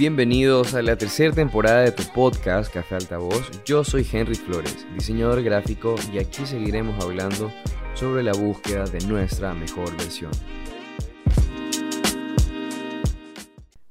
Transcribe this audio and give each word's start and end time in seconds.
Bienvenidos 0.00 0.72
a 0.72 0.80
la 0.80 0.96
tercera 0.96 1.34
temporada 1.34 1.82
de 1.82 1.92
tu 1.92 2.02
podcast 2.14 2.72
Café 2.72 2.94
Altavoz. 2.94 3.62
Yo 3.66 3.84
soy 3.84 4.06
Henry 4.10 4.34
Flores, 4.34 4.86
diseñador 4.94 5.42
gráfico, 5.42 5.94
y 6.10 6.16
aquí 6.16 6.46
seguiremos 6.46 7.04
hablando 7.04 7.52
sobre 7.92 8.22
la 8.22 8.32
búsqueda 8.32 8.86
de 8.86 9.06
nuestra 9.06 9.52
mejor 9.52 9.94
versión. 9.98 10.30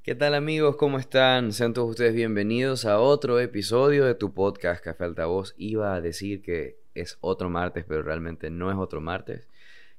¿Qué 0.02 0.16
tal 0.16 0.34
amigos? 0.34 0.77
¿Cómo 0.77 0.98
están? 0.98 1.54
Sean 1.54 1.76
todos 1.76 1.91
ustedes 1.91 2.16
bienvenidos 2.16 2.86
a 2.86 3.00
otro 3.00 3.39
episodio 3.39 4.05
de 4.05 4.16
tu 4.16 4.34
podcast 4.34 4.84
Café 4.84 5.04
Altavoz. 5.04 5.54
Iba 5.57 5.94
a 5.94 6.02
decir 6.02 6.41
que 6.41 6.80
es 6.96 7.20
otro 7.21 7.52
martes, 7.52 7.86
pero 7.88 8.02
realmente 8.02 8.50
no 8.50 8.71
es 8.71 8.78
otro 8.80 9.00
martes. 9.00 9.48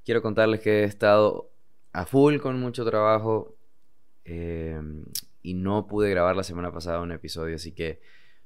Quiero 0.05 0.23
contarles 0.23 0.59
que 0.59 0.81
he 0.81 0.85
estado 0.87 1.53
a 1.93 2.05
full 2.05 2.39
con 2.39 2.59
mucho 2.59 2.85
trabajo. 2.85 3.55
Eh, 4.25 4.77
y 5.43 5.55
no 5.55 5.87
pude 5.87 6.11
grabar 6.11 6.37
la 6.37 6.43
semana 6.43 6.73
pasada 6.73 7.01
un 7.01 7.13
episodio, 7.13 7.57
así 7.57 7.73
que 7.73 8.01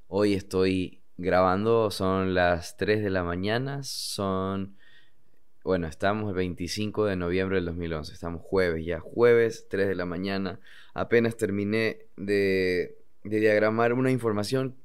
hoy 0.09 0.35
estoy 0.35 1.01
grabando, 1.17 1.91
son 1.91 2.35
las 2.35 2.77
3 2.77 3.03
de 3.03 3.11
la 3.11 3.25
mañana, 3.25 3.83
son, 3.83 4.77
bueno, 5.63 5.87
estamos 5.87 6.29
el 6.31 6.37
25 6.37 7.07
de 7.07 7.17
noviembre 7.17 7.57
del 7.57 7.67
2011, 7.67 8.13
estamos 8.13 8.43
jueves 8.43 8.85
ya, 8.85 9.01
jueves 9.01 9.67
3 9.69 9.89
de 9.89 9.95
la 9.95 10.07
mañana, 10.07 10.61
apenas 10.93 11.37
terminé 11.37 12.07
de, 12.17 12.97
de 13.25 13.41
diagramar 13.41 13.93
una 13.93 14.11
información 14.11 14.77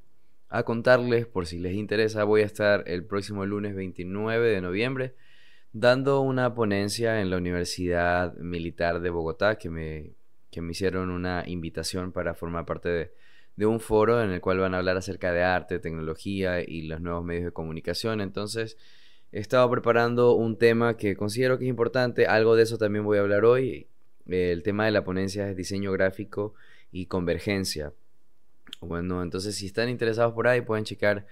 a 0.50 0.64
contarles, 0.64 1.28
por 1.28 1.46
si 1.46 1.60
les 1.60 1.74
interesa, 1.74 2.24
voy 2.24 2.42
a 2.42 2.46
estar 2.46 2.84
el 2.88 3.06
próximo 3.06 3.46
lunes 3.46 3.76
29 3.76 4.50
de 4.50 4.62
noviembre 4.62 5.16
dando 5.72 6.22
una 6.22 6.54
ponencia 6.56 7.22
en 7.22 7.30
la 7.30 7.38
Universidad 7.38 8.34
Militar 8.38 9.02
de 9.02 9.10
Bogotá 9.10 9.58
que 9.58 9.70
me 9.70 10.12
que 10.52 10.62
me 10.62 10.72
hicieron 10.72 11.10
una 11.12 11.44
invitación 11.48 12.12
para 12.12 12.34
formar 12.34 12.66
parte 12.66 12.90
de, 12.90 13.66
un 13.66 13.82
foro 13.82 14.24
en 14.24 14.32
el 14.32 14.40
cual 14.40 14.60
van 14.60 14.74
a 14.74 14.78
hablar 14.78 14.96
acerca 14.96 15.34
de 15.34 15.44
arte, 15.44 15.80
tecnología 15.80 16.62
y 16.62 16.84
los 16.84 17.02
nuevos 17.02 17.26
medios 17.26 17.44
de 17.44 17.52
comunicación. 17.52 18.22
Entonces, 18.22 18.78
he 19.34 19.40
estado 19.40 19.70
preparando 19.70 20.34
un 20.34 20.58
tema 20.58 20.96
que 20.96 21.18
considero 21.18 21.58
que 21.58 21.66
es 21.66 21.70
importante. 21.70 22.26
Algo 22.26 22.56
de 22.56 22.64
eso 22.64 22.78
también 22.78 23.04
voy 23.04 23.18
a 23.18 23.22
hablar 23.22 23.44
hoy. 23.44 23.88
El 24.28 24.64
tema 24.64 24.86
de 24.86 24.92
la 24.92 25.04
ponencia 25.04 25.50
es 25.50 25.58
diseño 25.58 25.92
gráfico 25.92 26.54
y 26.92 27.08
convergencia. 27.08 27.92
Bueno, 28.80 29.22
entonces 29.22 29.56
si 29.56 29.66
están 29.66 29.90
interesados 29.90 30.34
por 30.34 30.48
ahí 30.48 30.62
pueden 30.62 30.86
checar 30.86 31.28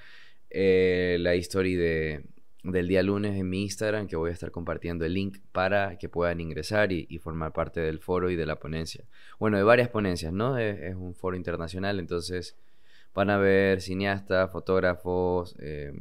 eh, 0.50 1.18
la 1.22 1.36
historia 1.36 1.78
de, 1.80 2.24
del 2.72 2.88
día 2.88 3.04
lunes 3.04 3.36
en 3.36 3.50
mi 3.50 3.64
Instagram, 3.64 4.08
que 4.08 4.16
voy 4.16 4.30
a 4.30 4.34
estar 4.34 4.52
compartiendo 4.52 5.06
el 5.06 5.14
link 5.14 5.40
para 5.52 5.98
que 5.98 6.10
puedan 6.10 6.40
ingresar 6.42 6.92
y, 6.92 7.18
formar 7.20 7.54
parte 7.54 7.80
del 7.80 8.00
foro 8.00 8.30
y 8.30 8.36
de 8.36 8.46
la 8.46 8.58
ponencia. 8.58 9.06
Bueno, 9.40 9.58
de 9.58 9.64
varias 9.64 9.90
ponencias, 9.90 10.34
¿no? 10.34 10.58
Es, 10.58 10.96
un 10.96 11.16
foro 11.16 11.36
internacional, 11.36 12.00
entonces 12.00 12.58
van 13.14 13.30
a 13.30 13.38
ver 13.38 13.82
cineastas, 13.82 14.52
fotógrafos, 14.52 15.56
eh, 15.60 15.94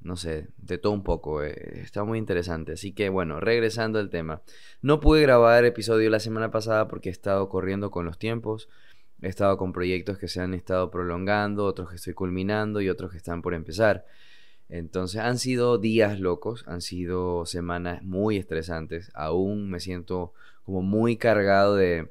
no 0.00 0.16
sé, 0.16 0.48
de 0.56 0.78
todo 0.78 0.92
un 0.92 1.02
poco. 1.02 1.42
Eh, 1.42 1.80
está 1.80 2.04
muy 2.04 2.18
interesante. 2.18 2.72
Así 2.72 2.92
que 2.92 3.08
bueno, 3.08 3.40
regresando 3.40 3.98
al 3.98 4.10
tema. 4.10 4.42
No 4.82 5.00
pude 5.00 5.22
grabar 5.22 5.64
episodio 5.64 6.08
la 6.10 6.20
semana 6.20 6.50
pasada 6.50 6.88
porque 6.88 7.08
he 7.08 7.12
estado 7.12 7.48
corriendo 7.48 7.90
con 7.90 8.06
los 8.06 8.18
tiempos. 8.18 8.68
He 9.22 9.28
estado 9.28 9.56
con 9.56 9.72
proyectos 9.72 10.18
que 10.18 10.28
se 10.28 10.40
han 10.40 10.54
estado 10.54 10.90
prolongando, 10.90 11.64
otros 11.64 11.90
que 11.90 11.96
estoy 11.96 12.14
culminando 12.14 12.80
y 12.80 12.88
otros 12.88 13.10
que 13.10 13.16
están 13.16 13.42
por 13.42 13.54
empezar. 13.54 14.04
Entonces 14.68 15.20
han 15.20 15.38
sido 15.38 15.78
días 15.78 16.18
locos, 16.18 16.64
han 16.66 16.80
sido 16.80 17.46
semanas 17.46 18.02
muy 18.02 18.36
estresantes. 18.36 19.10
Aún 19.14 19.70
me 19.70 19.80
siento 19.80 20.32
como 20.64 20.82
muy 20.82 21.16
cargado 21.16 21.76
de, 21.76 22.10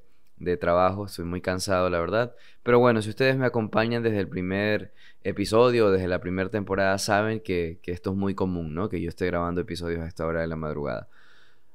trabajo, 0.60 1.06
estoy 1.06 1.26
muy 1.26 1.42
cansado, 1.42 1.90
la 1.90 2.00
verdad. 2.00 2.36
Pero 2.64 2.80
bueno, 2.80 3.02
si 3.02 3.10
ustedes 3.10 3.38
me 3.38 3.46
acompañan 3.46 4.04
desde 4.04 4.20
el 4.20 4.30
primer 4.30 4.94
episodio, 5.24 5.92
desde 5.92 6.08
la 6.08 6.22
primera 6.22 6.50
temporada, 6.50 6.98
saben 6.98 7.40
que, 7.40 7.80
que 7.82 7.92
esto 7.92 8.12
es 8.12 8.18
muy 8.18 8.36
común, 8.36 8.74
¿no? 8.74 8.90
Que 8.90 9.02
yo 9.02 9.10
esté 9.10 9.26
grabando 9.26 9.62
episodios 9.62 10.02
a 10.02 10.08
esta 10.08 10.26
hora 10.26 10.42
de 10.42 10.48
la 10.48 10.56
madrugada. 10.56 11.10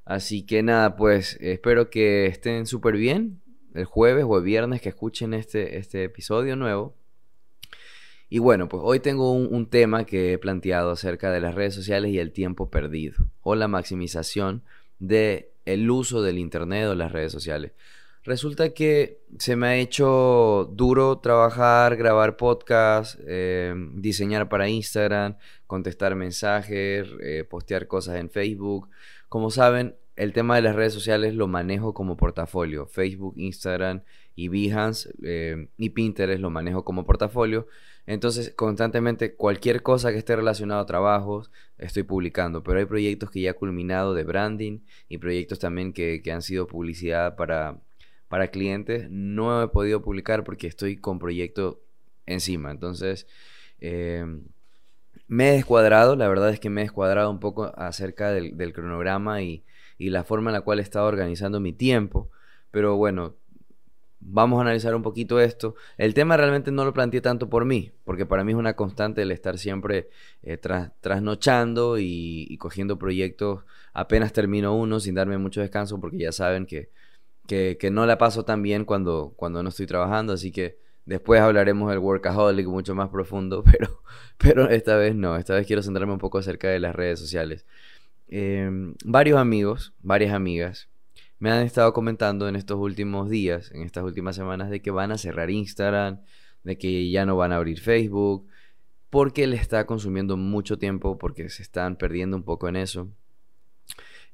Así 0.04 0.44
que 0.44 0.62
nada, 0.62 0.96
pues 0.96 1.36
espero 1.40 1.90
que 1.90 2.26
estén 2.26 2.66
súper 2.66 2.96
bien 2.96 3.40
el 3.74 3.84
jueves 3.84 4.24
o 4.26 4.38
el 4.38 4.44
viernes 4.44 4.80
que 4.80 4.88
escuchen 4.88 5.34
este, 5.34 5.78
este 5.78 6.04
episodio 6.04 6.56
nuevo. 6.56 6.94
Y 8.32 8.38
bueno, 8.38 8.68
pues 8.68 8.80
hoy 8.86 9.00
tengo 9.00 9.32
un, 9.32 9.66
tema 9.66 10.04
que 10.06 10.32
he 10.32 10.38
planteado 10.38 10.92
acerca 10.92 11.32
de 11.32 11.40
las 11.40 11.56
redes 11.56 11.74
sociales 11.74 12.12
y 12.12 12.20
el 12.20 12.30
tiempo 12.30 12.70
perdido 12.70 13.26
o 13.42 13.56
la 13.56 13.66
maximización 13.66 14.62
del 15.00 15.46
el 15.64 15.90
uso 15.90 16.22
del 16.22 16.38
Internet 16.38 16.86
o 16.86 16.94
las 16.94 17.10
redes 17.10 17.32
sociales. 17.32 17.72
Resulta 18.22 18.72
que 18.72 19.18
se 19.38 19.56
me 19.56 19.66
ha 19.66 19.76
hecho 19.76 20.70
duro 20.72 21.18
trabajar, 21.18 21.96
grabar 21.96 22.36
podcast, 22.36 23.18
eh, 23.26 23.74
diseñar 23.94 24.48
para 24.48 24.68
Instagram, 24.68 25.36
contestar 25.66 26.14
mensajes, 26.14 27.08
eh, 27.22 27.44
postear 27.48 27.88
cosas 27.88 28.16
en 28.16 28.30
Facebook. 28.30 28.90
Como 29.28 29.50
saben, 29.50 29.96
el 30.14 30.32
tema 30.32 30.54
de 30.54 30.62
las 30.62 30.76
redes 30.76 30.92
sociales 30.92 31.34
lo 31.34 31.48
manejo 31.48 31.94
como 31.94 32.16
portafolio. 32.16 32.86
Facebook, 32.86 33.34
Instagram 33.38 34.02
y 34.36 34.48
Behance 34.48 35.10
eh, 35.24 35.68
y 35.78 35.90
Pinterest 35.90 36.40
lo 36.40 36.50
manejo 36.50 36.84
como 36.84 37.04
portafolio. 37.04 37.66
Entonces, 38.06 38.52
constantemente, 38.56 39.34
cualquier 39.34 39.82
cosa 39.82 40.10
que 40.12 40.18
esté 40.18 40.36
relacionado 40.36 40.80
a 40.80 40.86
trabajos, 40.86 41.50
estoy 41.78 42.02
publicando. 42.02 42.62
Pero 42.62 42.78
hay 42.78 42.86
proyectos 42.86 43.30
que 43.30 43.40
ya 43.40 43.50
he 43.50 43.54
culminado 43.54 44.14
de 44.14 44.24
branding 44.24 44.80
y 45.08 45.18
proyectos 45.18 45.58
también 45.58 45.92
que, 45.92 46.22
han 46.32 46.42
sido 46.42 46.66
publicidad 46.66 47.36
para, 47.36 47.80
para 48.28 48.48
clientes. 48.48 49.08
No 49.10 49.62
he 49.62 49.68
podido 49.68 50.02
publicar 50.02 50.44
porque 50.44 50.66
estoy 50.66 50.96
con 50.96 51.18
proyecto 51.18 51.80
encima. 52.26 52.70
Entonces, 52.70 53.26
eh, 53.80 54.24
me 55.28 55.50
he 55.50 55.52
descuadrado. 55.52 56.16
La 56.16 56.28
verdad 56.28 56.50
es 56.50 56.60
que 56.60 56.70
me 56.70 56.80
he 56.82 56.84
descuadrado 56.84 57.30
un 57.30 57.40
poco 57.40 57.72
acerca 57.76 58.30
del, 58.32 58.56
del 58.56 58.72
cronograma 58.72 59.42
y, 59.42 59.64
y 59.98 60.10
la 60.10 60.24
forma 60.24 60.50
en 60.50 60.54
la 60.54 60.62
cual 60.62 60.80
he 60.80 60.82
estado 60.82 61.06
organizando 61.06 61.60
mi 61.60 61.72
tiempo. 61.72 62.30
Pero 62.70 62.96
bueno, 62.96 63.36
vamos 64.20 64.58
a 64.58 64.62
analizar 64.62 64.94
un 64.94 65.02
poquito 65.02 65.40
esto. 65.40 65.74
El 65.96 66.14
tema 66.14 66.36
realmente 66.36 66.70
no 66.70 66.84
lo 66.84 66.92
planteé 66.92 67.20
tanto 67.20 67.48
por 67.48 67.64
mí, 67.64 67.92
porque 68.04 68.26
para 68.26 68.44
mí 68.44 68.52
es 68.52 68.58
una 68.58 68.76
constante 68.76 69.22
el 69.22 69.32
estar 69.32 69.58
siempre 69.58 70.10
eh, 70.42 70.58
trasnochando 70.58 71.98
y, 71.98 72.56
cogiendo 72.58 72.98
proyectos. 72.98 73.64
Apenas 73.92 74.32
termino 74.32 74.76
uno 74.76 75.00
sin 75.00 75.14
darme 75.14 75.38
mucho 75.38 75.60
descanso, 75.60 76.00
porque 76.00 76.18
ya 76.18 76.32
saben 76.32 76.66
que, 76.66 76.90
que, 77.46 77.90
no 77.90 78.06
la 78.06 78.18
paso 78.18 78.44
tan 78.44 78.62
bien 78.62 78.84
cuando, 78.84 79.32
cuando 79.36 79.62
no 79.62 79.70
estoy 79.70 79.86
trabajando, 79.86 80.34
así 80.34 80.52
que 80.52 80.78
después 81.06 81.40
hablaremos 81.40 81.90
del 81.90 81.98
workaholic 81.98 82.66
mucho 82.68 82.94
más 82.94 83.08
profundo, 83.08 83.64
pero, 83.70 84.02
pero 84.38 84.68
esta 84.70 84.96
vez 84.96 85.16
no, 85.16 85.36
esta 85.36 85.54
vez 85.54 85.66
quiero 85.66 85.82
centrarme 85.82 86.12
un 86.12 86.18
poco 86.18 86.38
acerca 86.38 86.68
de 86.68 86.78
las 86.78 86.94
redes 86.94 87.18
sociales. 87.18 87.66
Em, 88.28 88.94
varios 89.04 89.38
amigos, 89.38 89.92
varias 90.02 90.32
amigas, 90.32 90.88
me 91.40 91.50
han 91.50 91.62
estado 91.64 91.92
comentando 91.94 92.48
en 92.48 92.54
estos 92.54 92.78
últimos 92.78 93.30
días, 93.30 93.72
en 93.72 93.82
estas 93.82 94.04
últimas 94.04 94.36
semanas, 94.36 94.70
de 94.70 94.80
que 94.82 94.90
van 94.90 95.10
a 95.10 95.18
cerrar 95.18 95.50
Instagram, 95.50 96.20
de 96.64 96.76
que 96.76 97.10
ya 97.10 97.24
no 97.24 97.34
van 97.36 97.52
a 97.52 97.56
abrir 97.56 97.80
Facebook, 97.80 98.46
porque 99.08 99.46
le 99.46 99.56
está 99.56 99.86
consumiendo 99.86 100.36
mucho 100.36 100.78
tiempo, 100.78 101.18
porque 101.18 101.48
se 101.48 101.62
están 101.62 101.96
perdiendo 101.96 102.36
un 102.36 102.42
poco 102.44 102.68
en 102.68 102.76
eso. 102.76 103.08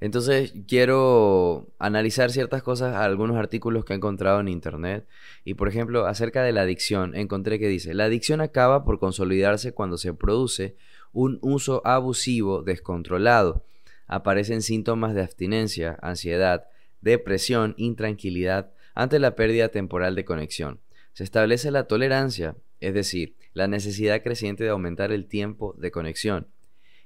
Entonces 0.00 0.52
quiero 0.66 1.68
analizar 1.78 2.30
ciertas 2.30 2.62
cosas, 2.62 2.96
algunos 2.96 3.36
artículos 3.36 3.84
que 3.84 3.92
he 3.92 3.96
encontrado 3.96 4.40
en 4.40 4.48
internet. 4.48 5.06
Y 5.44 5.54
por 5.54 5.68
ejemplo, 5.68 6.06
acerca 6.06 6.42
de 6.42 6.52
la 6.52 6.62
adicción, 6.62 7.14
encontré 7.14 7.60
que 7.60 7.68
dice, 7.68 7.94
la 7.94 8.04
adicción 8.04 8.40
acaba 8.40 8.84
por 8.84 8.98
consolidarse 8.98 9.72
cuando 9.72 9.96
se 9.96 10.12
produce 10.12 10.76
un 11.12 11.38
uso 11.40 11.82
abusivo 11.86 12.62
descontrolado. 12.62 13.64
Aparecen 14.08 14.60
síntomas 14.60 15.14
de 15.14 15.22
abstinencia, 15.22 15.98
ansiedad, 16.02 16.66
depresión, 17.06 17.74
intranquilidad 17.78 18.72
ante 18.94 19.18
la 19.18 19.36
pérdida 19.36 19.68
temporal 19.68 20.14
de 20.14 20.24
conexión. 20.24 20.80
Se 21.14 21.24
establece 21.24 21.70
la 21.70 21.84
tolerancia, 21.84 22.56
es 22.80 22.92
decir, 22.92 23.36
la 23.54 23.68
necesidad 23.68 24.22
creciente 24.22 24.64
de 24.64 24.70
aumentar 24.70 25.12
el 25.12 25.26
tiempo 25.26 25.74
de 25.78 25.90
conexión, 25.90 26.48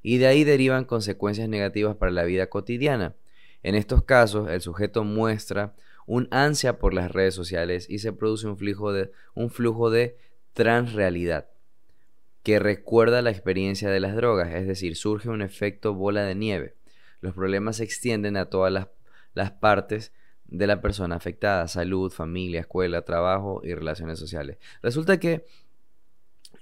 y 0.03 0.19
de 0.19 0.27
ahí 0.27 0.43
derivan 0.43 0.85
consecuencias 0.87 1.49
negativas 1.49 1.97
para 1.97 2.11
la 2.11 2.25
vida 2.25 2.49
cotidiana. 2.49 3.15
En 3.63 3.75
estos 3.75 4.03
casos, 4.03 4.51
el 4.51 4.63
sujeto 4.63 5.05
muestra 5.05 5.75
un 6.07 6.27
ansia 6.31 6.79
por 6.79 6.95
las 6.95 7.13
redes 7.13 7.35
sociales 7.35 7.87
y 7.89 7.99
se 7.99 8.13
produce 8.13 8.49
un 8.49 8.57
flujo 8.57 8.93
de, 8.93 9.13
un 9.35 9.51
flujo 9.51 9.91
de 9.91 10.17
transrealidad 10.55 11.49
que 12.43 12.59
recuerda 12.59 13.21
la 13.21 13.31
experiencia 13.31 13.91
de 13.91 14.01
las 14.01 14.17
drogas, 14.17 14.55
es 14.55 14.67
decir, 14.67 14.97
surge 14.97 15.29
un 15.29 15.43
efecto 15.43 15.93
bola 15.93 16.25
de 16.25 16.35
nieve. 16.35 16.75
Los 17.21 17.35
problemas 17.35 17.77
se 17.77 17.85
extienden 17.85 18.39
a 18.39 18.47
todas 18.47 18.73
las 18.73 18.89
las 19.35 19.53
partes 19.53 20.13
de 20.47 20.67
la 20.67 20.81
persona 20.81 21.17
afectada, 21.17 21.69
salud, 21.69 22.11
familia, 22.11 22.61
escuela, 22.61 23.03
trabajo 23.03 23.61
y 23.65 23.75
relaciones 23.75 24.19
sociales. 24.19 24.59
Resulta 24.83 25.19
que 25.19 25.47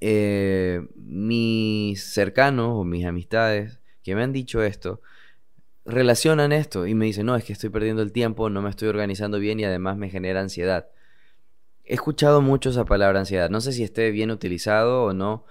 eh, 0.00 0.87
mis 0.94 2.03
cercanos 2.05 2.70
o 2.75 2.85
mis 2.85 3.05
amistades 3.05 3.81
que 4.03 4.15
me 4.15 4.23
han 4.23 4.32
dicho 4.32 4.62
esto, 4.62 5.00
relacionan 5.85 6.53
esto 6.53 6.87
y 6.87 6.94
me 6.94 7.06
dicen, 7.06 7.26
no, 7.26 7.37
es 7.37 7.44
que 7.44 7.53
estoy 7.53 7.70
perdiendo 7.70 8.03
el 8.03 8.12
tiempo, 8.12 8.50
no 8.50 8.62
me 8.62 8.70
estoy 8.70 8.88
organizando 8.88 9.38
bien 9.38 9.59
y 9.59 9.65
además 9.65 9.97
me 9.97 10.11
genera 10.11 10.41
ansiedad. 10.41 10.88
he 11.85 11.94
escuchado 11.94 12.43
mucho 12.43 12.70
esa 12.70 12.85
palabra 12.85 13.20
ansiedad. 13.20 13.50
No 13.50 13.61
sé 13.61 13.73
si 13.73 13.82
esté 13.82 14.11
bien 14.11 14.31
utilizado 14.31 15.05
o 15.05 15.12
no. 15.15 15.47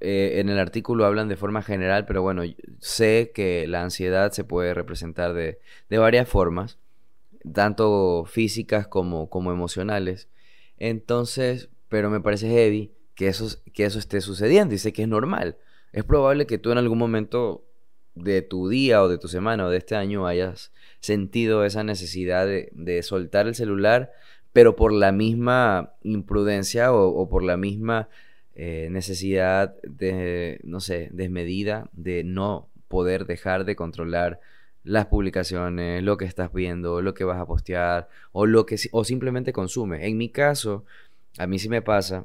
Eh, 0.00 0.38
en 0.40 0.48
el 0.48 0.58
artículo 0.58 1.04
hablan 1.06 1.28
de 1.28 1.36
forma 1.36 1.62
general, 1.62 2.06
pero 2.06 2.22
bueno, 2.22 2.42
sé 2.78 3.32
que 3.34 3.66
la 3.66 3.82
ansiedad 3.82 4.30
se 4.32 4.44
puede 4.44 4.74
representar 4.74 5.34
de, 5.34 5.58
de 5.88 5.98
varias 5.98 6.28
formas, 6.28 6.78
tanto 7.52 8.24
físicas 8.26 8.86
como, 8.86 9.28
como 9.28 9.52
emocionales. 9.52 10.28
Entonces, 10.78 11.68
pero 11.88 12.10
me 12.10 12.20
parece 12.20 12.48
heavy 12.48 12.92
que 13.14 13.28
eso, 13.28 13.48
que 13.72 13.84
eso 13.84 13.98
esté 13.98 14.20
sucediendo 14.20 14.74
y 14.74 14.78
sé 14.78 14.92
que 14.92 15.02
es 15.02 15.08
normal. 15.08 15.56
Es 15.92 16.04
probable 16.04 16.46
que 16.46 16.58
tú 16.58 16.70
en 16.70 16.78
algún 16.78 16.98
momento 16.98 17.64
de 18.14 18.42
tu 18.42 18.68
día 18.68 19.02
o 19.02 19.08
de 19.08 19.18
tu 19.18 19.28
semana 19.28 19.66
o 19.66 19.70
de 19.70 19.78
este 19.78 19.96
año 19.96 20.26
hayas 20.26 20.72
sentido 21.00 21.64
esa 21.64 21.84
necesidad 21.84 22.46
de, 22.46 22.68
de 22.72 23.02
soltar 23.02 23.46
el 23.46 23.54
celular 23.54 24.12
pero 24.52 24.76
por 24.76 24.92
la 24.92 25.12
misma 25.12 25.94
imprudencia 26.02 26.92
o, 26.92 27.28
por 27.28 27.44
la 27.44 27.56
misma 27.56 28.08
eh, 28.60 28.88
necesidad 28.90 29.76
de, 29.84 30.60
no 30.64 30.80
sé, 30.80 31.10
desmedida 31.12 31.88
de 31.92 32.24
no 32.24 32.68
poder 32.88 33.24
dejar 33.24 33.64
de 33.64 33.76
controlar 33.76 34.40
las 34.82 35.06
publicaciones, 35.06 36.02
lo 36.02 36.16
que 36.16 36.24
estás 36.24 36.52
viendo, 36.52 37.00
lo 37.00 37.14
que 37.14 37.22
vas 37.22 37.38
a 37.38 37.46
postear 37.46 38.08
o 38.32 38.46
lo 38.46 38.66
que 38.66 38.76
o 38.90 39.04
simplemente 39.04 39.52
consumes. 39.52 40.02
En 40.02 40.18
mi 40.18 40.30
caso, 40.30 40.84
a 41.38 41.46
mí 41.46 41.60
sí 41.60 41.68
me 41.68 41.82
pasa 41.82 42.24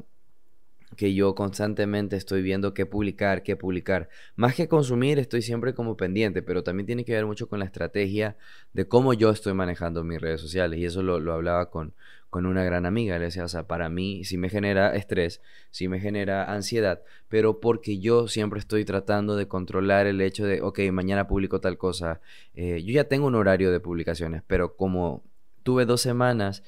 que 0.95 1.13
yo 1.13 1.35
constantemente 1.35 2.15
estoy 2.15 2.41
viendo 2.41 2.73
qué 2.73 2.85
publicar, 2.85 3.43
qué 3.43 3.55
publicar. 3.55 4.09
Más 4.35 4.55
que 4.55 4.67
consumir, 4.67 5.19
estoy 5.19 5.41
siempre 5.41 5.73
como 5.73 5.97
pendiente, 5.97 6.41
pero 6.41 6.63
también 6.63 6.85
tiene 6.85 7.05
que 7.05 7.13
ver 7.13 7.25
mucho 7.25 7.47
con 7.47 7.59
la 7.59 7.65
estrategia 7.65 8.37
de 8.73 8.87
cómo 8.87 9.13
yo 9.13 9.29
estoy 9.29 9.53
manejando 9.53 10.03
mis 10.03 10.21
redes 10.21 10.41
sociales. 10.41 10.79
Y 10.79 10.85
eso 10.85 11.03
lo, 11.03 11.33
hablaba 11.33 11.69
con, 11.69 11.93
con 12.29 12.45
una 12.45 12.63
gran 12.63 12.85
amiga. 12.85 13.17
Le 13.17 13.25
decía, 13.25 13.45
o 13.45 13.47
sea, 13.47 13.67
para 13.67 13.89
mí 13.89 14.23
sí 14.23 14.37
me 14.37 14.49
genera 14.49 14.95
estrés, 14.95 15.41
sí 15.71 15.87
me 15.87 15.99
genera 15.99 16.51
ansiedad, 16.53 17.01
pero 17.29 17.59
porque 17.59 17.99
yo 17.99 18.27
siempre 18.27 18.59
estoy 18.59 18.85
tratando 18.85 19.35
de 19.35 19.47
controlar 19.47 20.07
el 20.07 20.21
hecho 20.21 20.45
de, 20.45 20.61
ok, 20.61 20.79
mañana 20.91 21.27
publico 21.27 21.59
tal 21.61 21.77
cosa. 21.77 22.21
Eh, 22.55 22.83
yo 22.83 22.93
ya 22.93 23.05
tengo 23.05 23.27
un 23.27 23.35
horario 23.35 23.71
de 23.71 23.79
publicaciones, 23.79 24.43
pero 24.47 24.75
como 24.75 25.23
tuve 25.63 25.85
dos 25.85 26.01
semanas 26.01 26.63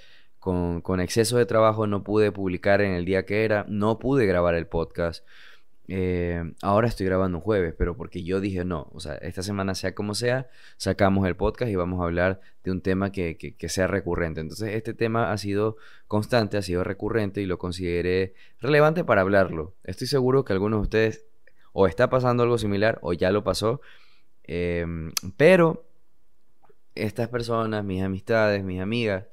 con, 0.45 1.00
exceso 1.00 1.38
de 1.38 1.47
trabajo 1.47 1.88
no 1.88 2.03
pude 2.03 2.31
publicar 2.31 2.81
en 2.81 2.92
el 2.92 3.03
día 3.03 3.25
que 3.25 3.45
era, 3.45 3.65
no 3.68 3.97
pude 3.97 4.27
grabar 4.27 4.53
el 4.53 4.68
podcast. 4.68 5.25
Eh, 5.88 6.53
ahora 6.62 6.88
estoy 6.88 7.07
grabando 7.07 7.39
un 7.39 7.44
jueves, 7.44 7.74
pero 7.75 7.97
porque 7.97 8.24
yo 8.24 8.39
dije 8.39 8.63
no, 8.63 8.88
o 8.94 9.00
sea, 9.00 9.15
esta 9.15 9.42
semana 9.42 9.74
sea 9.74 9.95
como 9.95 10.13
sea, 10.13 10.47
sacamos 10.77 11.27
el 11.27 11.36
podcast 11.36 11.71
y 11.71 11.75
vamos 11.75 12.00
a 12.00 12.03
hablar 12.03 12.42
de 12.63 12.71
un 12.71 12.81
tema 12.81 13.12
que, 13.12 13.56
sea 13.68 13.88
recurrente. 13.88 14.39
Entonces 14.42 14.75
este 14.75 14.94
tema 14.94 15.31
ha 15.31 15.38
sido 15.39 15.77
constante, 16.07 16.57
ha 16.57 16.62
sido 16.62 16.83
recurrente 16.83 17.42
y 17.42 17.47
lo 17.47 17.57
consideré 17.57 18.36
relevante 18.62 19.03
para 19.03 19.21
hablarlo. 19.21 19.74
Estoy 19.83 20.06
seguro 20.06 20.45
que 20.45 20.53
algunos 20.53 20.80
de 20.80 20.83
ustedes 20.83 21.25
o 21.74 21.88
está 21.88 22.09
pasando 22.09 22.44
algo 22.44 22.59
similar 22.59 23.00
o 23.01 23.13
ya 23.13 23.31
lo 23.31 23.44
pasó, 23.44 23.81
em, 24.44 25.12
pero 25.38 25.86
estas 26.94 27.30
personas, 27.30 27.83
mis 27.83 28.03
amistades, 28.03 28.63
mis 28.63 28.80
amigas, 28.80 29.25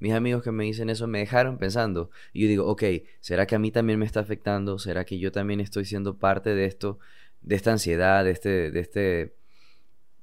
mis 0.00 0.12
amigos 0.12 0.42
que 0.42 0.50
me 0.50 0.64
dicen 0.64 0.90
eso 0.90 1.06
me 1.06 1.20
dejaron 1.20 1.58
pensando. 1.58 2.10
Y 2.32 2.42
yo 2.42 2.48
digo, 2.48 2.66
ok, 2.66 2.82
¿será 3.20 3.46
que 3.46 3.54
a 3.54 3.58
mí 3.58 3.70
también 3.70 3.98
me 3.98 4.06
está 4.06 4.20
afectando? 4.20 4.78
¿Será 4.78 5.04
que 5.04 5.18
yo 5.18 5.30
también 5.30 5.60
estoy 5.60 5.84
siendo 5.84 6.18
parte 6.18 6.54
de 6.54 6.64
esto, 6.64 6.98
de 7.42 7.54
esta 7.54 7.72
ansiedad, 7.72 8.24
de 8.24 8.30
este, 8.30 8.70
de 8.70 8.80
este, 8.80 9.34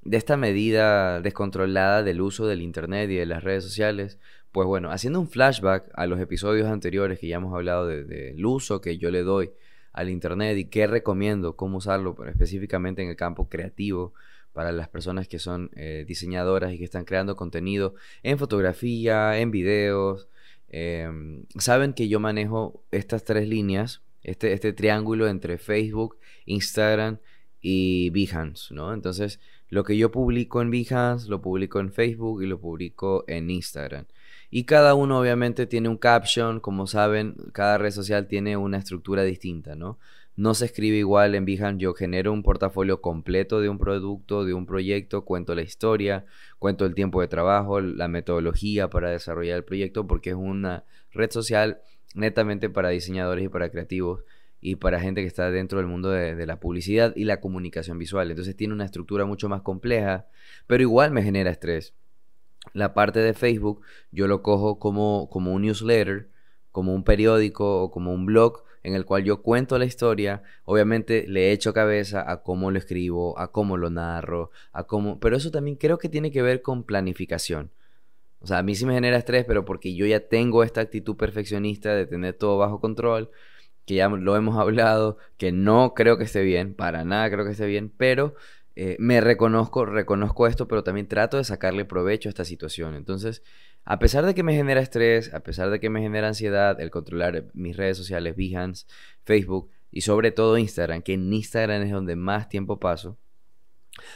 de 0.01 0.18
esta 0.18 0.35
medida 0.35 1.21
descontrolada 1.21 2.03
del 2.03 2.21
uso 2.21 2.47
del 2.47 2.62
internet 2.62 3.09
y 3.12 3.15
de 3.15 3.27
las 3.27 3.44
redes 3.44 3.63
sociales? 3.63 4.19
Pues 4.51 4.65
bueno, 4.68 4.91
haciendo 4.91 5.19
un 5.19 5.29
flashback 5.29 5.91
a 5.94 6.07
los 6.07 6.19
episodios 6.19 6.68
anteriores 6.68 7.19
que 7.19 7.27
ya 7.27 7.35
hemos 7.35 7.53
hablado 7.53 7.88
del 7.88 8.45
uso 8.45 8.81
que 8.81 8.97
yo 8.97 9.12
le 9.12 9.21
doy 9.21 9.51
al 9.94 10.09
internet 10.09 10.57
y 10.57 10.65
qué 10.65 10.88
recomiendo, 10.88 11.56
cómo 11.56 11.77
usarlo, 11.77 12.15
pero 12.15 12.31
específicamente 12.31 13.03
en 13.03 13.09
el 13.09 13.15
campo 13.15 13.47
creativo 13.47 14.13
para 14.57 14.71
las 14.71 14.89
personas 14.89 15.27
que 15.27 15.38
son 15.38 15.69
eh, 15.75 16.04
diseñadoras 16.07 16.74
y 16.74 16.80
que 16.80 16.83
están 16.83 17.06
creando 17.06 17.36
contenido 17.36 17.94
en 18.24 18.39
fotografía, 18.39 19.38
en 19.38 19.51
videos. 19.51 20.30
Em, 20.69 21.44
saben 21.59 21.94
que 21.94 22.07
yo 22.07 22.19
manejo 22.19 22.81
estas 22.89 23.24
tres 23.24 23.48
líneas, 23.48 24.01
este, 24.24 24.54
este 24.54 24.74
triángulo 24.74 25.27
entre 25.27 25.59
Facebook, 25.59 26.18
Instagram 26.48 27.19
y 27.62 28.09
Behance, 28.09 28.74
¿no? 28.74 28.95
Entonces, 28.95 29.39
lo 29.69 29.83
que 29.83 29.95
yo 29.95 30.09
publico 30.09 30.59
en 30.59 30.71
Behance, 30.71 31.30
lo 31.30 31.39
publico 31.39 31.80
en 31.80 31.92
Facebook 31.92 32.42
y 32.42 32.48
lo 32.48 32.59
publico 32.59 33.25
en 33.27 33.51
Instagram. 33.51 34.07
Y 34.50 34.63
cada 34.63 34.95
uno 34.95 35.19
obviamente 35.19 35.68
tiene 35.68 35.88
un 35.88 35.98
caption, 35.98 36.62
como 36.62 36.88
saben, 36.88 37.36
cada 37.54 37.77
red 37.77 37.92
social 37.92 38.25
tiene 38.27 38.57
una 38.57 38.80
estructura 38.80 39.21
distinta, 39.21 39.75
¿no? 39.75 40.00
No 40.37 40.53
se 40.53 40.65
escribe 40.65 40.97
igual 40.97 41.33
en 41.33 41.45
Behance. 41.45 41.81
Yo 41.81 41.95
genero 41.95 42.31
un 42.31 42.43
portafolio 42.43 43.01
completo 43.01 43.59
de 43.59 43.69
un 43.69 43.79
producto, 43.79 44.45
de 44.45 44.53
un 44.53 44.67
proyecto, 44.67 45.25
cuento 45.25 45.55
la 45.55 45.63
historia, 45.63 46.25
cuento 46.59 46.85
el 46.85 46.93
tiempo 46.93 47.21
de 47.21 47.27
trabajo, 47.27 47.81
la 47.81 48.07
metodología 48.07 48.87
para 48.87 49.09
desarrollar 49.09 49.57
el 49.57 49.63
proyecto, 49.63 50.05
porque 50.05 50.29
es 50.29 50.35
una 50.35 50.85
red 51.11 51.31
social 51.31 51.81
netamente 52.13 52.69
para 52.69 52.89
diseñadores 52.89 53.45
y 53.45 53.49
para 53.49 53.71
creativos 53.71 54.23
y 54.61 54.75
para 54.75 54.99
gente 54.99 55.21
que 55.21 55.27
está 55.27 55.49
dentro 55.49 55.79
del 55.79 55.87
mundo 55.87 56.11
de, 56.11 56.45
la 56.45 56.59
publicidad 56.59 57.15
y 57.15 57.23
la 57.23 57.41
comunicación 57.41 57.97
visual. 57.97 58.29
Entonces 58.29 58.55
tiene 58.55 58.75
una 58.75 58.85
estructura 58.85 59.25
mucho 59.25 59.49
más 59.49 59.63
compleja, 59.63 60.27
pero 60.67 60.83
igual 60.83 61.11
me 61.11 61.23
genera 61.23 61.49
estrés. 61.49 61.95
La 62.73 62.93
parte 62.93 63.21
de 63.21 63.33
Facebook 63.33 63.81
yo 64.11 64.27
lo 64.27 64.43
cojo 64.43 64.77
como, 64.77 65.29
como 65.31 65.53
un 65.53 65.63
newsletter, 65.63 66.29
como 66.71 66.93
un 66.93 67.03
periódico 67.03 67.81
o 67.81 67.89
como 67.89 68.13
un 68.13 68.27
blog 68.27 68.67
en 68.87 68.95
el 68.95 69.03
cual 69.03 69.25
yo 69.25 69.41
cuento 69.41 69.77
la 69.77 69.83
historia, 69.83 70.43
obviamente 70.63 71.25
le 71.27 71.51
echo 71.51 71.73
cabeza 71.73 72.31
a 72.31 72.41
cómo 72.41 72.71
lo 72.71 72.79
escribo, 72.79 73.37
a 73.37 73.51
cómo 73.51 73.75
lo 73.75 73.89
narro, 73.89 74.49
a 74.71 74.85
cómo... 74.85 75.19
Pero 75.19 75.35
eso 75.35 75.51
también 75.51 75.75
creo 75.75 75.97
que 75.97 76.07
tiene 76.07 76.31
que 76.31 76.41
ver 76.41 76.61
con 76.61 76.85
planificación. 76.85 77.69
O 78.39 78.47
sea, 78.47 78.59
a 78.59 78.63
mí 78.63 78.75
sí 78.75 78.85
me 78.85 78.93
genera 78.93 79.17
estrés, 79.17 79.43
pero 79.43 79.65
porque 79.65 79.93
yo 79.93 80.05
ya 80.05 80.21
tengo 80.29 80.63
esta 80.63 80.79
actitud 80.79 81.17
perfeccionista 81.17 81.93
de 81.93 82.05
tener 82.05 82.35
todo 82.35 82.57
bajo 82.57 82.79
control, 82.79 83.29
que 83.85 83.95
ya 83.95 84.07
lo 84.07 84.37
hemos 84.37 84.57
hablado, 84.61 85.17
que 85.35 85.51
no 85.51 85.93
creo 85.93 86.17
que 86.17 86.23
esté 86.23 86.43
bien, 86.43 86.73
para 86.73 87.03
nada 87.03 87.29
creo 87.29 87.43
que 87.43 87.51
esté 87.51 87.65
bien, 87.65 87.91
pero 87.97 88.35
eh, 88.77 88.95
me 88.99 89.19
reconozco, 89.19 89.85
reconozco 89.85 90.47
esto, 90.47 90.69
pero 90.69 90.83
también 90.83 91.09
trato 91.09 91.35
de 91.35 91.43
sacarle 91.43 91.83
provecho 91.83 92.29
a 92.29 92.31
esta 92.31 92.45
situación. 92.45 92.95
Entonces, 92.95 93.43
a 93.89 93.99
pesar 93.99 94.25
de 94.25 94.35
que 94.35 94.43
me 94.43 94.53
genera 94.53 94.81
estrés, 94.81 95.33
a 95.33 95.39
pesar 95.39 95.69
de 95.69 95.79
que 95.79 95.89
me 95.89 96.01
genera 96.01 96.27
ansiedad 96.27 96.81
el 96.81 96.91
controlar 96.91 97.45
mis 97.53 97.77
redes 97.77 97.95
sociales, 97.95 98.35
Behance, 98.35 98.85
Facebook 99.23 99.69
y 99.91 100.01
sobre 100.01 100.31
todo 100.31 100.57
Instagram, 100.57 101.01
que 101.01 101.13
en 101.13 101.31
Instagram 101.31 101.83
es 101.83 101.91
donde 101.91 102.17
más 102.17 102.49
tiempo 102.49 102.81
paso. 102.81 103.17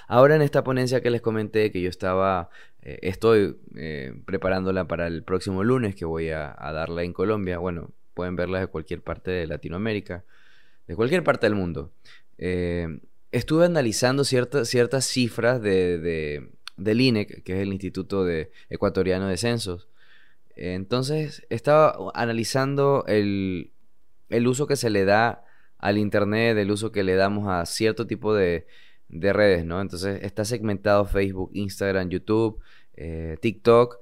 Ahora 0.10 0.36
en 0.36 0.42
esta 0.42 0.66
ponencia 0.66 1.00
que 1.00 1.10
les 1.10 1.22
comenté 1.22 1.72
que 1.72 1.82
yo 1.82 1.88
estaba, 1.88 2.50
eh, 2.82 3.00
estoy 3.02 3.62
eh, 3.78 4.14
preparándola 4.26 4.90
para 4.90 5.08
el 5.08 5.24
próximo 5.24 5.64
lunes 5.64 5.96
que 5.96 6.04
voy 6.04 6.32
a, 6.32 6.54
darla 6.74 7.04
en 7.04 7.14
Colombia. 7.14 7.58
Bueno, 7.58 7.92
pueden 8.14 8.36
verla 8.36 8.60
de 8.60 8.68
cualquier 8.68 9.02
parte 9.02 9.32
de 9.32 9.48
Latinoamérica, 9.48 10.26
de 10.86 10.98
cualquier 10.98 11.24
parte 11.24 11.46
del 11.46 11.56
mundo. 11.56 11.94
Eh, 12.38 13.00
estuve 13.32 13.68
analizando 13.68 14.26
ciertas 14.26 14.68
ciertas 14.68 15.06
cifras 15.06 15.62
de 15.62 16.50
del 16.78 17.02
INEC, 17.02 17.44
que 17.44 17.54
es 17.54 17.60
el 17.60 17.74
Instituto 17.74 18.24
de 18.24 18.52
Ecuatoriano 18.70 19.28
de 19.28 19.38
Censos. 19.38 19.88
Entonces, 20.56 21.46
estaba 21.50 22.12
analizando 22.14 23.06
el, 23.08 23.72
uso 24.46 24.68
que 24.68 24.76
se 24.76 24.90
le 24.90 25.06
da 25.06 25.44
al 25.78 25.98
Internet, 25.98 26.58
el 26.58 26.72
uso 26.72 26.92
que 26.92 27.04
le 27.04 27.16
damos 27.16 27.48
a 27.48 27.66
cierto 27.66 28.08
tipo 28.08 28.34
de, 28.34 28.68
redes, 29.10 29.66
¿no? 29.66 29.82
Entonces, 29.82 30.20
está 30.24 30.46
segmentado 30.46 31.06
Facebook, 31.06 31.52
Instagram, 31.54 32.10
YouTube, 32.10 32.60
eh, 32.96 33.38
TikTok, 33.42 34.00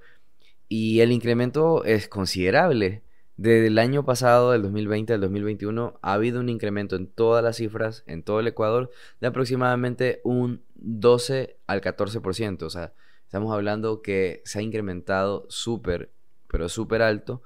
y 0.68 1.00
el 1.00 1.12
incremento 1.12 1.84
es 1.84 2.08
considerable. 2.08 3.04
Desde 3.42 3.68
el 3.68 3.80
año 3.80 4.04
pasado, 4.04 4.52
del 4.52 4.64
2020 4.64 5.14
al 5.14 5.22
2021, 5.22 5.98
ha 6.02 6.12
habido 6.12 6.42
un 6.42 6.50
incremento 6.50 6.98
en 6.98 7.08
todas 7.08 7.42
las 7.42 7.56
cifras, 7.56 8.04
en 8.06 8.22
todo 8.22 8.42
el 8.42 8.48
Ecuador, 8.48 8.92
de 9.22 9.28
aproximadamente 9.28 10.20
un 10.26 10.62
12 10.76 11.56
al 11.66 11.80
14%. 11.80 12.64
O 12.64 12.70
sea, 12.70 12.92
estamos 13.24 13.54
hablando 13.54 14.02
que 14.02 14.42
se 14.44 14.60
ha 14.60 14.62
incrementado 14.62 15.46
súper, 15.48 16.12
pero 16.50 16.68
súper 16.68 17.02
alto 17.02 17.42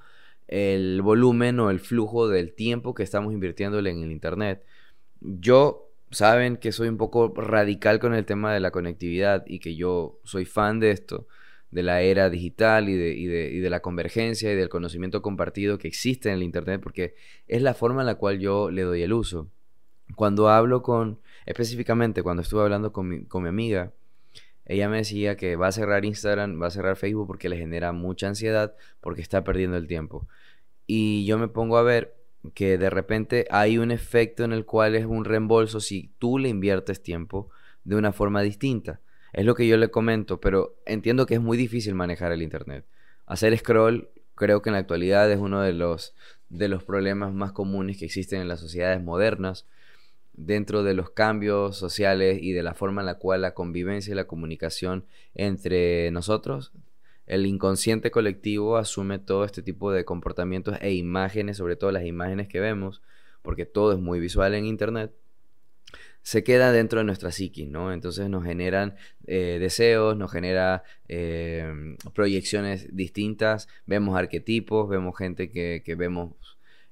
el 0.47 1.03
volumen 1.03 1.59
o 1.59 1.69
el 1.69 1.79
flujo 1.79 2.27
del 2.27 2.53
tiempo 2.53 2.95
que 2.95 3.03
estamos 3.03 3.31
invirtiéndole 3.31 3.91
en 3.91 4.01
el 4.01 4.11
Internet. 4.11 4.63
Yo, 5.21 5.91
saben 6.09 6.57
que 6.57 6.71
soy 6.71 6.87
un 6.87 6.97
poco 6.97 7.31
radical 7.35 7.99
con 7.99 8.15
el 8.15 8.25
tema 8.25 8.51
de 8.51 8.61
la 8.61 8.71
conectividad 8.71 9.43
y 9.45 9.59
que 9.59 9.75
yo 9.75 10.19
soy 10.23 10.45
fan 10.45 10.79
de 10.79 10.89
esto 10.89 11.27
de 11.73 11.83
la 11.83 12.01
era 12.01 12.29
digital 12.29 12.87
y 12.87 12.95
de, 12.95 13.13
y, 13.13 13.25
de, 13.25 13.49
y 13.51 13.59
de, 13.59 13.69
la 13.69 13.81
convergencia 13.81 14.51
y 14.51 14.55
del 14.55 14.69
conocimiento 14.69 15.21
compartido 15.21 15.77
que 15.77 15.87
existe 15.87 16.29
en 16.29 16.35
el 16.35 16.43
Internet, 16.43 16.81
porque 16.81 17.15
es 17.47 17.61
la 17.61 17.73
forma 17.73 18.01
en 18.01 18.07
la 18.07 18.15
cual 18.15 18.39
yo 18.39 18.69
le 18.69 18.83
doy 18.83 19.01
el 19.01 19.13
uso. 19.13 19.49
Cuando 20.15 20.49
hablo 20.49 20.83
con, 20.83 21.19
específicamente 21.45 22.21
cuando 22.21 22.43
estuve 22.43 22.61
hablando 22.61 22.91
con 22.93 23.07
mi, 23.07 23.25
con 23.25 23.43
mi 23.43 23.49
amiga, 23.49 23.91
ella 24.65 24.87
me 24.87 24.97
decía 24.97 25.35
que 25.35 25.55
va 25.55 25.67
a 25.67 25.71
cerrar 25.71 26.05
Instagram, 26.05 26.61
va 26.61 26.67
a 26.67 26.71
cerrar 26.71 26.95
Facebook 26.95 27.27
porque 27.27 27.49
le 27.49 27.57
genera 27.57 27.91
mucha 27.91 28.27
ansiedad, 28.27 28.75
porque 29.01 29.21
está 29.21 29.43
perdiendo 29.43 29.75
el 29.77 29.87
tiempo. 29.87 30.27
Y 30.85 31.25
yo 31.25 31.37
me 31.37 31.47
pongo 31.47 31.77
a 31.77 31.83
ver 31.83 32.15
que 32.53 32.77
de 32.77 32.89
repente 32.89 33.47
hay 33.49 33.77
un 33.77 33.91
efecto 33.91 34.43
en 34.43 34.51
el 34.53 34.65
cual 34.65 34.95
es 34.95 35.05
un 35.05 35.25
reembolso 35.25 35.79
si 35.79 36.11
tú 36.19 36.37
le 36.37 36.49
inviertes 36.49 37.01
tiempo 37.01 37.49
de 37.83 37.95
una 37.95 38.13
forma 38.13 38.41
distinta. 38.41 39.01
Es 39.33 39.45
lo 39.45 39.55
que 39.55 39.67
yo 39.67 39.77
le 39.77 39.89
comento, 39.89 40.39
pero 40.39 40.75
entiendo 40.85 41.25
que 41.25 41.33
es 41.33 41.41
muy 41.41 41.57
difícil 41.57 41.95
manejar 41.95 42.31
el 42.31 42.43
Internet. 42.43 42.85
Hacer 43.25 43.57
scroll 43.57 44.09
creo 44.35 44.61
que 44.61 44.69
en 44.69 44.73
la 44.73 44.79
actualidad 44.79 45.31
es 45.31 45.39
uno 45.39 45.61
de 45.61 45.73
los, 45.73 46.13
de 46.49 46.67
los 46.67 46.83
problemas 46.83 47.33
más 47.33 47.51
comunes 47.51 47.97
que 47.97 48.05
existen 48.05 48.41
en 48.41 48.47
las 48.47 48.59
sociedades 48.59 49.03
modernas, 49.03 49.65
dentro 50.33 50.83
de 50.83 50.93
los 50.93 51.09
cambios 51.09 51.77
sociales 51.77 52.39
y 52.41 52.51
de 52.53 52.63
la 52.63 52.73
forma 52.73 53.01
en 53.01 53.07
la 53.07 53.15
cual 53.15 53.41
la 53.41 53.53
convivencia 53.53 54.11
y 54.11 54.15
la 54.15 54.27
comunicación 54.27 55.05
entre 55.33 56.11
nosotros, 56.11 56.71
el 57.25 57.45
inconsciente 57.45 58.11
colectivo 58.11 58.77
asume 58.77 59.17
todo 59.19 59.45
este 59.45 59.61
tipo 59.61 59.91
de 59.91 60.05
comportamientos 60.05 60.77
e 60.81 60.93
imágenes, 60.93 61.57
sobre 61.57 61.75
todo 61.75 61.91
las 61.91 62.05
imágenes 62.05 62.47
que 62.47 62.59
vemos, 62.59 63.01
porque 63.41 63.65
todo 63.65 63.93
es 63.93 63.99
muy 63.99 64.19
visual 64.19 64.53
en 64.53 64.65
Internet 64.65 65.13
se 66.23 66.43
queda 66.43 66.71
dentro 66.71 66.99
de 66.99 67.05
nuestra 67.05 67.31
psiquis, 67.31 67.69
¿no? 67.69 67.91
Entonces 67.91 68.29
nos 68.29 68.45
generan 68.45 68.95
eh, 69.27 69.57
deseos, 69.59 70.17
nos 70.17 70.31
genera 70.31 70.83
eh, 71.09 71.97
proyecciones 72.15 72.95
distintas, 72.95 73.67
vemos 73.85 74.17
arquetipos, 74.17 74.89
vemos 74.89 75.17
gente 75.17 75.51
que, 75.51 75.95
vemos 75.97 76.31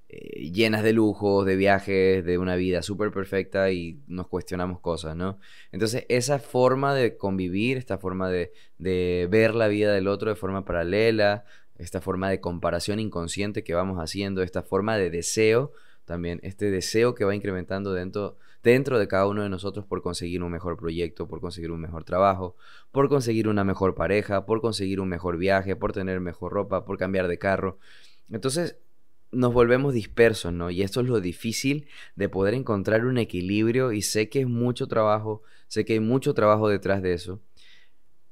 eh, 0.10 0.52
llenas 0.52 0.84
de 0.84 0.92
lujos, 0.92 1.46
de 1.46 1.56
viajes, 1.56 2.26
de 2.26 2.38
una 2.38 2.58
vida 2.58 2.82
súper 2.82 3.12
perfecta 3.12 3.72
y 3.72 4.02
nos 4.08 4.28
cuestionamos 4.28 4.82
cosas, 4.82 5.16
¿no? 5.16 5.40
Entonces 5.72 6.06
esa 6.10 6.38
forma 6.38 6.94
de 6.94 7.16
convivir, 7.16 7.78
esta 7.78 7.98
forma 7.98 8.30
de, 8.30 8.52
de 8.80 9.30
ver 9.32 9.56
la 9.56 9.70
vida 9.70 9.94
del 9.94 10.10
otro 10.10 10.30
de 10.30 10.36
forma 10.36 10.66
paralela, 10.66 11.46
esta 11.78 12.02
forma 12.02 12.30
de 12.30 12.42
comparación 12.42 13.00
inconsciente 13.00 13.64
que 13.64 13.74
vamos 13.74 13.98
haciendo, 13.98 14.44
esta 14.44 14.62
forma 14.62 14.98
de 14.98 15.10
deseo, 15.10 15.72
también 16.04 16.42
este 16.44 16.70
deseo 16.70 17.16
que 17.16 17.24
va 17.24 17.34
incrementando 17.34 17.94
dentro 17.94 18.38
dentro 18.64 19.00
de 19.00 19.08
cada 19.08 19.28
uno 19.28 19.44
de 19.44 19.50
nosotros 19.50 19.86
por 19.86 20.02
conseguir 20.02 20.44
un 20.44 20.52
mejor 20.52 20.78
proyecto, 20.78 21.28
por 21.28 21.42
conseguir 21.42 21.72
un 21.72 21.82
mejor 21.82 22.04
trabajo, 22.04 22.56
por 22.92 23.10
conseguir 23.10 23.48
una 23.48 23.64
mejor 23.64 23.96
pareja, 23.96 24.46
por 24.46 24.62
conseguir 24.62 25.00
un 25.00 25.10
mejor 25.10 25.38
viaje, 25.38 25.76
por 25.76 25.94
tener 25.94 26.20
mejor 26.20 26.54
ropa, 26.54 26.86
por 26.86 26.98
cambiar 26.98 27.28
de 27.28 27.38
carro. 27.38 27.80
Entonces 28.30 28.78
nos 29.32 29.54
volvemos 29.54 29.94
dispersos, 29.94 30.54
¿no? 30.54 30.70
Y 30.70 30.82
esto 30.82 31.02
es 31.02 31.08
lo 31.08 31.22
difícil 31.22 31.88
de 32.16 32.30
poder 32.30 32.54
encontrar 32.54 33.06
un 33.06 33.18
equilibrio 33.18 33.92
y 33.92 34.02
sé 34.02 34.30
que 34.30 34.42
es 34.42 34.48
mucho 34.48 34.88
trabajo, 34.88 35.42
sé 35.68 35.86
que 35.86 35.94
hay 35.94 36.00
mucho 36.00 36.34
trabajo 36.34 36.68
detrás 36.68 37.02
de 37.02 37.14
eso. 37.14 37.42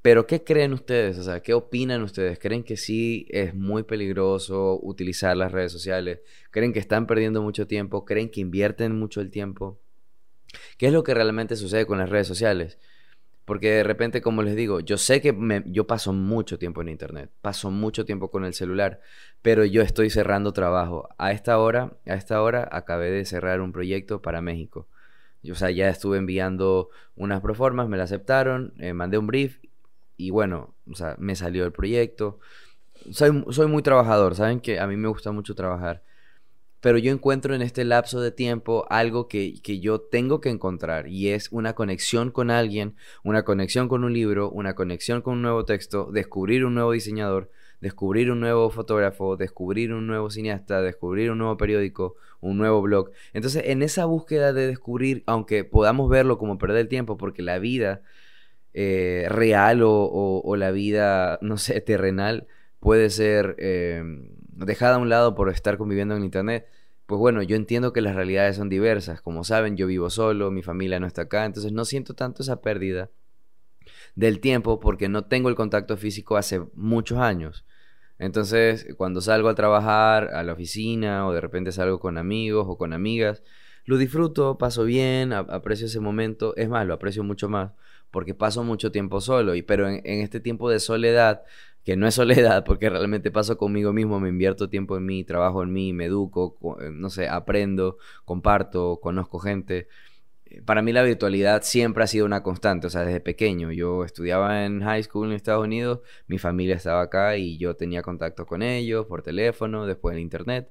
Pero 0.02 0.28
¿qué 0.28 0.44
creen 0.44 0.74
ustedes? 0.74 1.18
O 1.18 1.24
sea, 1.24 1.42
¿qué 1.42 1.54
opinan 1.54 2.04
ustedes? 2.04 2.40
¿Creen 2.40 2.64
que 2.64 2.78
sí 2.78 3.28
es 3.30 3.54
muy 3.54 3.84
peligroso 3.84 4.80
utilizar 4.82 5.36
las 5.36 5.52
redes 5.52 5.74
sociales? 5.74 6.22
¿Creen 6.52 6.72
que 6.72 6.80
están 6.80 7.06
perdiendo 7.06 7.42
mucho 7.42 7.68
tiempo? 7.68 8.06
¿Creen 8.06 8.30
que 8.30 8.40
invierten 8.40 8.98
mucho 8.98 9.20
el 9.20 9.30
tiempo? 9.30 9.78
¿Qué 10.78 10.88
es 10.88 10.94
lo 10.94 11.04
que 11.04 11.14
realmente 11.14 11.56
sucede 11.56 11.86
con 11.86 11.98
las 11.98 12.10
redes 12.10 12.28
sociales? 12.28 12.78
Porque 13.46 13.72
de 13.72 13.84
repente, 13.84 14.22
como 14.22 14.44
les 14.44 14.56
digo, 14.56 14.80
yo 14.80 14.98
sé 14.98 15.22
que 15.22 15.36
yo 15.66 15.88
paso 15.88 16.14
mucho 16.14 16.60
tiempo 16.60 16.82
en 16.84 16.90
internet, 16.90 17.32
paso 17.42 17.72
mucho 17.72 18.06
tiempo 18.06 18.30
con 18.30 18.46
el 18.46 18.54
celular, 18.54 19.02
pero 19.42 19.66
yo 19.66 19.82
estoy 19.82 20.12
cerrando 20.12 20.54
trabajo. 20.54 21.10
A 21.18 21.32
esta 21.32 21.58
hora, 21.58 21.98
a 22.06 22.14
esta 22.14 22.44
hora 22.44 22.70
acabé 22.72 23.10
de 23.10 23.26
cerrar 23.26 23.62
un 23.62 23.72
proyecto 23.72 24.22
para 24.22 24.42
México. 24.42 24.88
o 25.50 25.56
sea, 25.56 25.72
ya 25.72 25.90
estuve 25.90 26.18
enviando 26.20 26.90
unas 27.16 27.42
proformas, 27.42 27.90
me 27.90 27.98
la 27.98 28.04
aceptaron, 28.04 28.74
eh, 28.78 28.94
mandé 28.94 29.18
un 29.18 29.28
brief 29.28 29.60
y 30.16 30.30
bueno, 30.30 30.76
o 30.88 30.96
sea, 30.96 31.16
me 31.18 31.36
salió 31.36 31.66
el 31.66 31.72
proyecto. 31.72 32.40
Soy, 33.12 33.44
soy 33.50 33.68
muy 33.68 33.82
trabajador, 33.82 34.36
saben 34.36 34.60
que 34.60 34.80
a 34.80 34.86
mí 34.86 34.96
me 34.96 35.08
gusta 35.08 35.32
mucho 35.32 35.56
trabajar 35.56 36.04
pero 36.82 36.98
yo 36.98 37.12
encuentro 37.12 37.54
en 37.56 37.62
este 37.62 37.84
lapso 37.84 38.22
de 38.22 38.32
tiempo 38.32 38.86
algo 38.90 39.28
que, 39.28 39.60
yo 39.82 40.02
tengo 40.02 40.40
que 40.40 40.50
encontrar 40.50 41.08
y 41.08 41.30
es 41.30 41.52
una 41.52 41.74
conexión 41.74 42.32
con 42.32 42.52
alguien, 42.52 42.96
una 43.24 43.44
conexión 43.44 43.90
con 43.90 44.04
un 44.04 44.14
libro, 44.14 44.50
una 44.50 44.76
conexión 44.76 45.22
con 45.22 45.36
un 45.36 45.42
nuevo 45.42 45.66
texto, 45.66 46.10
descubrir 46.12 46.66
un 46.66 46.76
nuevo 46.76 46.92
diseñador, 46.94 47.52
descubrir 47.82 48.32
un 48.32 48.40
nuevo 48.40 48.70
fotógrafo, 48.70 49.36
descubrir 49.36 49.94
un 49.94 50.08
nuevo 50.08 50.30
cineasta, 50.30 50.82
descubrir 50.82 51.32
un 51.32 51.40
nuevo 51.40 51.58
periódico, 51.58 52.16
un 52.40 52.58
nuevo 52.58 52.82
blog. 52.82 53.12
Entonces, 53.34 53.64
en 53.66 53.82
esa 53.82 54.06
búsqueda 54.06 54.54
de 54.54 54.68
descubrir, 54.68 55.24
aunque 55.26 55.64
podamos 55.64 56.10
verlo 56.10 56.38
como 56.38 56.58
perder 56.58 56.78
el 56.78 56.88
tiempo, 56.88 57.18
porque 57.18 57.42
la 57.42 57.60
vida 57.60 58.02
eh, 58.74 59.26
real 59.30 59.82
o, 59.84 60.56
la 60.58 60.72
vida, 60.72 61.40
no 61.42 61.58
sé, 61.58 61.82
terrenal 61.82 62.48
puede 62.80 63.10
ser... 63.10 63.56
Eh, 63.60 64.04
dejada 64.66 64.96
a 64.96 64.98
un 65.00 65.10
lado 65.10 65.36
por 65.36 65.50
estar 65.50 65.78
conviviendo 65.78 66.16
en 66.16 66.24
Internet, 66.24 66.68
pues 67.06 67.20
bueno, 67.20 67.42
yo 67.42 67.56
entiendo 67.56 67.92
que 67.92 68.02
las 68.02 68.16
realidades 68.16 68.56
son 68.56 68.70
diversas. 68.70 69.22
Como 69.22 69.44
saben, 69.44 69.78
yo 69.78 69.88
vivo 69.88 70.10
solo, 70.10 70.52
mi 70.52 70.62
familia 70.62 71.00
no 71.00 71.08
está 71.08 71.24
acá, 71.24 71.46
entonces 71.46 71.72
no 71.72 71.86
siento 71.86 72.14
tanto 72.14 72.44
esa 72.44 72.62
pérdida 72.62 73.10
del 74.16 74.40
tiempo 74.40 74.80
porque 74.80 75.10
no 75.10 75.26
tengo 75.26 75.50
el 75.50 75.56
contacto 75.56 75.98
físico 75.98 76.38
hace 76.38 76.62
muchos 76.76 77.18
años. 77.18 77.66
Entonces, 78.20 78.88
cuando 78.98 79.22
salgo 79.22 79.50
a 79.50 79.56
trabajar 79.56 80.36
a 80.36 80.44
la 80.44 80.54
oficina 80.54 81.26
o 81.26 81.34
de 81.34 81.42
repente 81.42 81.72
salgo 81.72 82.00
con 82.00 82.18
amigos 82.18 82.66
o 82.68 82.78
con 82.78 82.94
amigas, 82.94 83.44
lo 83.86 83.98
disfruto, 83.98 84.58
paso 84.58 84.84
bien, 84.84 85.34
aprecio 85.34 85.88
ese 85.88 86.00
momento. 86.00 86.56
Es 86.58 86.70
más, 86.70 86.86
lo 86.86 86.94
aprecio 86.94 87.24
mucho 87.24 87.50
más 87.50 87.72
porque 88.12 88.34
paso 88.36 88.64
mucho 88.64 88.92
tiempo 88.92 89.22
solo. 89.22 89.56
Y, 89.56 89.62
pero 89.62 89.88
en 89.88 90.02
este 90.06 90.40
tiempo 90.40 90.70
de 90.70 90.80
soledad 90.80 91.44
que 91.84 91.96
no 91.96 92.08
es 92.08 92.16
soledad, 92.16 92.64
porque 92.66 92.90
realmente 92.90 93.32
paso 93.32 93.58
conmigo 93.58 93.94
mismo, 93.94 94.20
me 94.20 94.30
invierto 94.30 94.70
tiempo 94.70 94.98
en 94.98 95.06
mí, 95.06 95.24
trabajo 95.24 95.64
en 95.64 95.72
mí, 95.72 95.94
me 95.94 96.06
educo, 96.06 96.58
eh, 96.82 96.90
no 96.92 97.10
sé, 97.10 97.28
aprendo, 97.28 97.98
comparto, 98.26 99.00
conozco 99.02 99.40
gente. 99.40 99.88
Eh, 100.46 100.62
para 100.62 100.82
mí 100.82 100.92
la 100.92 101.04
virtualidad 101.04 101.62
siempre 101.64 102.04
ha 102.04 102.08
sido 102.08 102.26
una 102.26 102.44
constante, 102.44 102.88
o 102.88 102.90
sea, 102.90 103.06
desde 103.06 103.22
pequeño. 103.22 103.72
Yo 103.72 104.04
estudiaba 104.04 104.66
en 104.66 104.82
high 104.82 105.04
school 105.04 105.28
en 105.28 105.34
Estados 105.34 105.64
Unidos, 105.64 106.02
mi 106.28 106.38
familia 106.38 106.76
estaba 106.76 107.02
acá 107.02 107.38
y 107.38 107.58
yo 107.58 107.76
tenía 107.76 108.02
contacto 108.02 108.46
con 108.46 108.62
ellos 108.62 109.06
por 109.06 109.24
teléfono, 109.24 109.86
después 109.86 110.16
en 110.16 110.22
internet. 110.22 110.70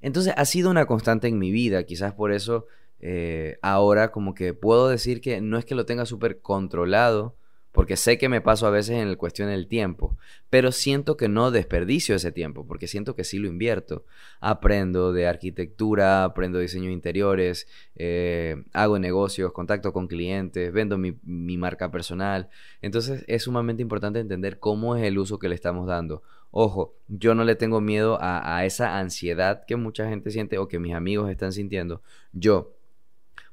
Entonces 0.00 0.34
ha 0.36 0.44
sido 0.44 0.70
una 0.70 0.86
constante 0.86 1.28
en 1.28 1.38
mi 1.38 1.50
vida, 1.50 1.84
quizás 1.84 2.12
por 2.12 2.32
eso 2.32 2.66
eh, 3.00 3.58
ahora 3.62 4.12
como 4.12 4.34
que 4.34 4.54
puedo 4.54 4.88
decir 4.88 5.20
que 5.20 5.40
no 5.40 5.58
es 5.58 5.64
que 5.64 5.74
lo 5.74 5.86
tenga 5.86 6.06
súper 6.06 6.40
controlado, 6.40 7.36
porque 7.74 7.96
sé 7.96 8.18
que 8.18 8.28
me 8.28 8.40
paso 8.40 8.68
a 8.68 8.70
veces 8.70 9.00
en 9.00 9.10
la 9.10 9.16
cuestión 9.16 9.48
del 9.48 9.66
tiempo, 9.66 10.16
pero 10.48 10.70
siento 10.70 11.16
que 11.16 11.28
no 11.28 11.50
desperdicio 11.50 12.14
ese 12.14 12.30
tiempo, 12.30 12.64
porque 12.68 12.86
siento 12.86 13.16
que 13.16 13.24
sí 13.24 13.40
lo 13.40 13.48
invierto. 13.48 14.04
Aprendo 14.38 15.12
de 15.12 15.26
arquitectura, 15.26 16.22
aprendo 16.22 16.60
diseño 16.60 16.86
de 16.86 16.92
interiores, 16.92 17.66
eh, 17.96 18.62
hago 18.72 19.00
negocios, 19.00 19.52
contacto 19.52 19.92
con 19.92 20.06
clientes, 20.06 20.72
vendo 20.72 20.98
mi, 20.98 21.16
marca 21.24 21.90
personal. 21.90 22.48
Entonces 22.80 23.24
es 23.26 23.42
sumamente 23.42 23.82
importante 23.82 24.20
entender 24.20 24.60
cómo 24.60 24.94
es 24.94 25.02
el 25.02 25.18
uso 25.18 25.40
que 25.40 25.48
le 25.48 25.56
estamos 25.56 25.88
dando. 25.88 26.22
Ojo, 26.52 26.94
yo 27.08 27.34
no 27.34 27.42
le 27.42 27.56
tengo 27.56 27.80
miedo 27.80 28.18
a, 28.20 28.56
a 28.56 28.64
esa 28.64 29.00
ansiedad 29.00 29.64
que 29.66 29.74
mucha 29.74 30.08
gente 30.08 30.30
siente 30.30 30.58
o 30.58 30.68
que 30.68 30.78
mis 30.78 30.94
amigos 30.94 31.28
están 31.28 31.52
sintiendo. 31.52 32.02
Yo, 32.32 32.72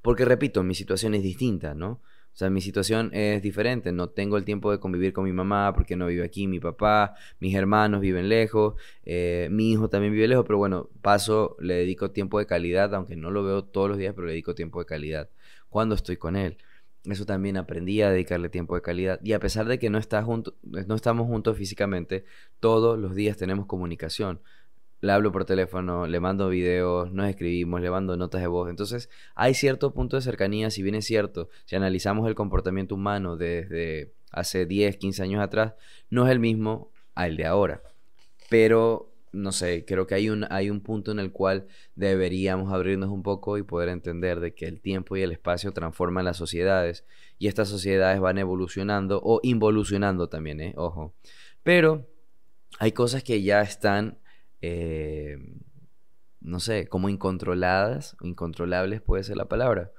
porque 0.04 0.26
repito, 0.26 0.62
mi 0.62 0.76
situación 0.76 1.16
es 1.16 1.24
distinta, 1.24 1.74
¿no? 1.74 2.02
O 2.34 2.38
sea, 2.38 2.50
mi 2.50 2.62
situación 2.62 3.12
es 3.14 3.42
diferente. 3.42 3.92
No 3.92 4.10
tengo 4.10 4.38
el 4.38 4.46
tiempo 4.46 4.72
de 4.72 4.80
convivir 4.80 5.14
con 5.14 5.26
mi 5.26 5.34
mamá 5.34 5.74
porque 5.74 5.96
no 5.96 6.08
vive 6.08 6.24
aquí, 6.24 6.48
mi 6.48 6.60
papá, 6.60 7.14
mis 7.40 7.56
hermanos 7.56 8.02
viven 8.02 8.30
lejos, 8.30 8.76
eh, 9.04 9.50
mi 9.52 9.72
hijo 9.72 9.90
también 9.90 10.14
vive 10.14 10.28
lejos, 10.28 10.46
pero 10.46 10.58
bueno, 10.58 10.90
paso, 11.02 11.58
le 11.60 11.76
dedico 11.76 12.12
tiempo 12.12 12.40
de 12.40 12.46
calidad, 12.46 12.94
aunque 12.96 13.16
no 13.16 13.32
lo 13.32 13.44
veo 13.44 13.64
todos 13.64 13.90
los 13.90 13.98
días, 13.98 14.14
pero 14.16 14.28
le 14.28 14.34
dedico 14.34 14.56
tiempo 14.56 14.80
de 14.80 14.86
calidad 14.86 15.30
cuando 15.70 15.96
estoy 15.96 16.18
con 16.18 16.36
él. 16.36 16.58
Eso 17.04 17.26
también 17.26 17.58
aprendí 17.58 18.02
a 18.02 18.12
dedicarle 18.12 18.50
tiempo 18.50 18.76
de 18.76 18.82
calidad. 18.82 19.20
Y 19.24 19.34
a 19.34 19.40
pesar 19.40 19.68
de 19.68 19.80
que 19.80 19.90
no, 19.90 19.98
está 19.98 20.24
junto, 20.24 20.56
no 20.62 20.96
estamos 20.96 21.28
juntos 21.28 21.58
físicamente, 21.58 22.26
todos 22.60 23.00
los 23.00 23.16
días 23.16 23.38
tenemos 23.38 23.66
comunicación 23.66 24.42
le 25.02 25.12
hablo 25.12 25.32
por 25.32 25.46
teléfono, 25.46 26.06
le 26.06 26.20
mando 26.20 26.48
videos, 26.48 27.12
nos 27.12 27.28
escribimos, 27.28 27.82
le 27.82 27.90
mando 27.90 28.16
notas 28.16 28.42
de 28.42 28.48
voz. 28.48 28.70
Entonces, 28.70 29.10
hay 29.34 29.56
cierto 29.56 29.94
punto 29.94 30.16
de 30.16 30.22
cercanía, 30.22 30.70
si 30.70 30.84
bien 30.84 30.96
es 30.96 31.06
cierto, 31.06 31.50
si 31.66 31.76
analizamos 31.76 32.28
el 32.28 32.36
comportamiento 32.36 32.96
humano 32.96 33.36
desde 33.36 34.14
hace 34.32 34.66
10, 34.68 34.98
15 34.98 35.24
años 35.24 35.42
atrás, 35.42 35.74
no 36.10 36.26
es 36.26 36.32
el 36.32 36.40
mismo 36.40 36.92
al 37.16 37.36
de 37.36 37.46
ahora. 37.46 37.82
Pero, 38.48 39.12
no 39.32 39.52
sé, 39.52 39.86
creo 39.86 40.06
que 40.06 40.14
hay 40.14 40.30
un, 40.30 40.46
hay 40.52 40.70
un 40.70 40.82
punto 40.82 41.12
en 41.12 41.20
el 41.20 41.32
cual 41.32 41.66
deberíamos 41.96 42.72
abrirnos 42.72 43.10
un 43.10 43.24
poco 43.24 43.58
y 43.58 43.64
poder 43.64 43.90
entender 43.90 44.40
de 44.40 44.54
que 44.54 44.66
el 44.68 44.82
tiempo 44.82 45.18
y 45.18 45.24
el 45.24 45.32
espacio 45.32 45.74
transforman 45.74 46.26
las 46.26 46.38
sociedades 46.38 47.06
y 47.40 47.48
estas 47.48 47.70
sociedades 47.70 48.20
van 48.20 48.38
evolucionando 48.38 49.20
o 49.24 49.40
involucionando 49.42 50.30
también, 50.30 50.62
¿eh? 50.62 50.74
Ojo. 50.78 51.16
Pero 51.64 52.08
hay 52.78 52.92
cosas 52.92 53.24
que 53.24 53.42
ya 53.42 53.62
están 53.62 54.21
eh, 54.62 55.38
no 56.42 56.60
sé, 56.60 56.88
como 56.88 57.10
incontroladas, 57.10 58.18
incontrolables 58.22 59.02
puede 59.02 59.24
ser 59.24 59.38
la 59.38 59.46
palabra. 59.46 59.92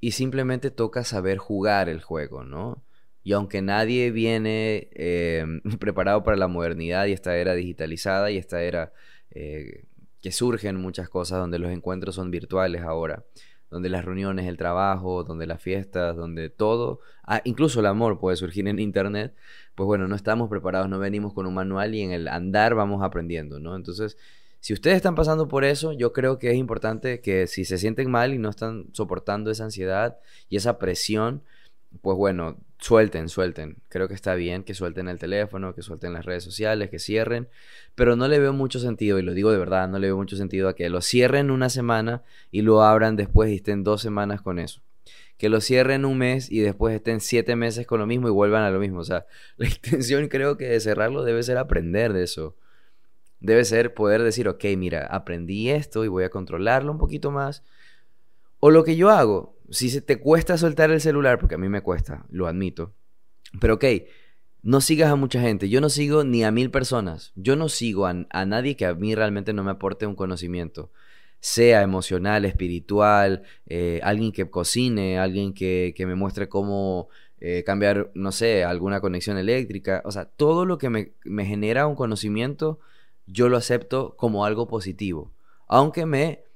Y 0.00 0.12
simplemente 0.12 0.70
toca 0.70 1.04
saber 1.04 1.38
jugar 1.38 1.88
el 1.88 2.00
juego, 2.02 2.44
¿no? 2.44 2.84
Y 3.22 3.32
aunque 3.32 3.60
nadie 3.62 4.10
viene 4.10 4.88
eh, 4.92 5.44
preparado 5.80 6.22
para 6.22 6.36
la 6.36 6.48
modernidad 6.48 7.06
y 7.06 7.12
esta 7.12 7.36
era 7.36 7.54
digitalizada 7.54 8.30
y 8.30 8.38
esta 8.38 8.62
era 8.62 8.92
eh, 9.30 9.84
que 10.22 10.32
surgen 10.32 10.76
muchas 10.76 11.08
cosas, 11.08 11.38
donde 11.38 11.58
los 11.58 11.70
encuentros 11.70 12.14
son 12.14 12.30
virtuales 12.30 12.82
ahora, 12.82 13.24
donde 13.70 13.88
las 13.88 14.04
reuniones, 14.04 14.46
el 14.46 14.56
trabajo, 14.56 15.24
donde 15.24 15.46
las 15.46 15.60
fiestas, 15.60 16.16
donde 16.16 16.50
todo, 16.50 17.00
ah, 17.24 17.40
incluso 17.44 17.80
el 17.80 17.86
amor 17.86 18.18
puede 18.18 18.36
surgir 18.36 18.66
en 18.68 18.78
Internet, 18.78 19.34
pues 19.74 19.86
bueno, 19.86 20.08
no 20.08 20.16
estamos 20.16 20.48
preparados, 20.48 20.88
no 20.88 20.98
venimos 20.98 21.32
con 21.32 21.46
un 21.46 21.54
manual 21.54 21.94
y 21.94 22.02
en 22.02 22.12
el 22.12 22.28
andar 22.28 22.74
vamos 22.74 23.02
aprendiendo, 23.02 23.60
¿no? 23.60 23.76
Entonces, 23.76 24.16
si 24.60 24.72
ustedes 24.72 24.96
están 24.96 25.14
pasando 25.14 25.46
por 25.48 25.64
eso, 25.64 25.92
yo 25.92 26.12
creo 26.12 26.38
que 26.38 26.50
es 26.50 26.56
importante 26.56 27.20
que 27.20 27.46
si 27.46 27.64
se 27.64 27.78
sienten 27.78 28.10
mal 28.10 28.34
y 28.34 28.38
no 28.38 28.48
están 28.50 28.86
soportando 28.92 29.50
esa 29.50 29.64
ansiedad 29.64 30.18
y 30.48 30.56
esa 30.56 30.78
presión, 30.78 31.42
pues 32.02 32.16
bueno, 32.16 32.56
suelten, 32.78 33.28
suelten. 33.28 33.78
Creo 33.88 34.08
que 34.08 34.14
está 34.14 34.34
bien 34.34 34.62
que 34.62 34.74
suelten 34.74 35.08
el 35.08 35.18
teléfono, 35.18 35.74
que 35.74 35.82
suelten 35.82 36.12
las 36.12 36.24
redes 36.24 36.44
sociales, 36.44 36.90
que 36.90 36.98
cierren, 36.98 37.48
pero 37.94 38.16
no 38.16 38.28
le 38.28 38.38
veo 38.38 38.52
mucho 38.52 38.78
sentido, 38.78 39.18
y 39.18 39.22
lo 39.22 39.34
digo 39.34 39.50
de 39.50 39.58
verdad, 39.58 39.88
no 39.88 39.98
le 39.98 40.08
veo 40.08 40.16
mucho 40.16 40.36
sentido 40.36 40.68
a 40.68 40.74
que 40.74 40.88
lo 40.88 41.00
cierren 41.00 41.50
una 41.50 41.68
semana 41.68 42.22
y 42.50 42.62
lo 42.62 42.82
abran 42.82 43.16
después 43.16 43.50
y 43.50 43.56
estén 43.56 43.84
dos 43.84 44.02
semanas 44.02 44.42
con 44.42 44.58
eso. 44.58 44.82
Que 45.36 45.48
lo 45.48 45.60
cierren 45.60 46.04
un 46.04 46.18
mes 46.18 46.50
y 46.50 46.60
después 46.60 46.94
estén 46.94 47.20
siete 47.20 47.54
meses 47.56 47.86
con 47.86 48.00
lo 48.00 48.06
mismo 48.06 48.28
y 48.28 48.32
vuelvan 48.32 48.64
a 48.64 48.70
lo 48.70 48.80
mismo. 48.80 49.00
O 49.00 49.04
sea, 49.04 49.26
la 49.56 49.68
intención 49.68 50.28
creo 50.28 50.56
que 50.56 50.68
de 50.68 50.80
cerrarlo 50.80 51.24
debe 51.24 51.42
ser 51.42 51.58
aprender 51.58 52.12
de 52.12 52.24
eso. 52.24 52.56
Debe 53.40 53.64
ser 53.64 53.94
poder 53.94 54.22
decir, 54.24 54.48
ok, 54.48 54.64
mira, 54.76 55.06
aprendí 55.06 55.70
esto 55.70 56.04
y 56.04 56.08
voy 56.08 56.24
a 56.24 56.30
controlarlo 56.30 56.90
un 56.90 56.98
poquito 56.98 57.30
más. 57.30 57.62
O 58.60 58.70
lo 58.70 58.84
que 58.84 58.96
yo 58.96 59.10
hago, 59.10 59.56
si 59.70 59.90
se 59.90 60.00
te 60.00 60.18
cuesta 60.18 60.58
soltar 60.58 60.90
el 60.90 61.00
celular, 61.00 61.38
porque 61.38 61.54
a 61.54 61.58
mí 61.58 61.68
me 61.68 61.82
cuesta, 61.82 62.26
lo 62.30 62.46
admito. 62.46 62.94
Pero 63.60 63.74
ok, 63.74 63.84
no 64.62 64.80
sigas 64.80 65.10
a 65.10 65.16
mucha 65.16 65.40
gente. 65.40 65.68
Yo 65.68 65.80
no 65.80 65.88
sigo 65.88 66.24
ni 66.24 66.44
a 66.44 66.50
mil 66.50 66.70
personas. 66.70 67.32
Yo 67.36 67.56
no 67.56 67.68
sigo 67.68 68.06
a, 68.06 68.14
nadie 68.46 68.76
que 68.76 68.86
a 68.86 68.94
mí 68.94 69.14
realmente 69.14 69.52
no 69.52 69.64
me 69.64 69.70
aporte 69.70 70.06
un 70.06 70.14
conocimiento. 70.14 70.90
Sea 71.40 71.82
emocional, 71.82 72.44
espiritual, 72.44 73.42
eh, 73.66 74.00
alguien 74.02 74.32
que 74.32 74.50
cocine, 74.50 75.18
alguien 75.18 75.54
que, 75.54 75.94
me 75.98 76.16
muestre 76.16 76.48
cómo 76.48 77.08
eh, 77.40 77.62
cambiar, 77.64 78.10
no 78.14 78.32
sé, 78.32 78.64
alguna 78.64 79.00
conexión 79.00 79.38
eléctrica. 79.38 80.02
O 80.04 80.10
sea, 80.10 80.24
todo 80.24 80.64
lo 80.64 80.78
que 80.78 80.90
me, 80.90 81.12
me 81.24 81.44
genera 81.44 81.86
un 81.86 81.94
conocimiento, 81.94 82.80
yo 83.26 83.48
lo 83.48 83.56
acepto 83.56 84.16
como 84.16 84.44
algo 84.44 84.66
positivo. 84.66 85.32
Aunque 85.68 86.06
me 86.06 86.47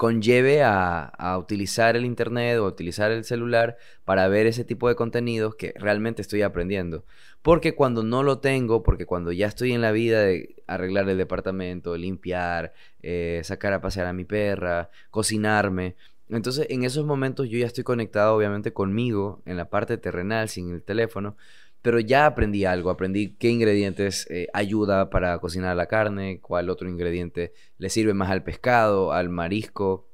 conlleve 0.00 0.62
a, 0.62 1.36
utilizar 1.38 1.94
el 1.94 2.06
internet 2.06 2.56
o 2.58 2.64
utilizar 2.64 3.10
el 3.10 3.22
celular 3.22 3.76
para 4.06 4.28
ver 4.28 4.46
ese 4.46 4.64
tipo 4.64 4.88
de 4.88 4.94
contenidos 4.94 5.56
que 5.56 5.74
realmente 5.76 6.22
estoy 6.22 6.40
aprendiendo. 6.40 7.04
Porque 7.42 7.74
cuando 7.74 8.02
no 8.02 8.22
lo 8.22 8.38
tengo, 8.38 8.82
porque 8.82 9.04
cuando 9.04 9.30
ya 9.30 9.46
estoy 9.46 9.72
en 9.72 9.82
la 9.82 9.92
vida 9.92 10.22
de 10.22 10.56
arreglar 10.66 11.06
el 11.10 11.18
departamento, 11.18 11.98
limpiar, 11.98 12.72
eh, 13.02 13.42
sacar 13.44 13.74
a 13.74 13.82
pasear 13.82 14.06
a 14.06 14.14
mi 14.14 14.24
perra, 14.24 14.88
cocinarme, 15.10 15.96
entonces 16.30 16.66
en 16.70 16.84
esos 16.84 17.04
momentos 17.04 17.50
yo 17.50 17.58
ya 17.58 17.66
estoy 17.66 17.84
conectado 17.84 18.34
obviamente 18.34 18.72
conmigo 18.72 19.42
en 19.44 19.58
la 19.58 19.68
parte 19.68 19.98
terrenal 19.98 20.48
sin 20.48 20.70
el 20.70 20.82
teléfono 20.82 21.36
pero 21.82 21.98
ya 22.00 22.26
aprendí 22.26 22.64
algo, 22.64 22.90
aprendí 22.90 23.36
qué 23.36 23.48
ingredientes 23.48 24.26
eh, 24.30 24.48
ayuda 24.52 25.10
para 25.10 25.38
cocinar 25.38 25.76
la 25.76 25.86
carne, 25.86 26.40
cuál 26.40 26.68
otro 26.68 26.88
ingrediente 26.88 27.52
le 27.78 27.88
sirve 27.88 28.14
más 28.14 28.30
al 28.30 28.42
pescado, 28.42 29.12
al 29.12 29.30
marisco. 29.30 30.08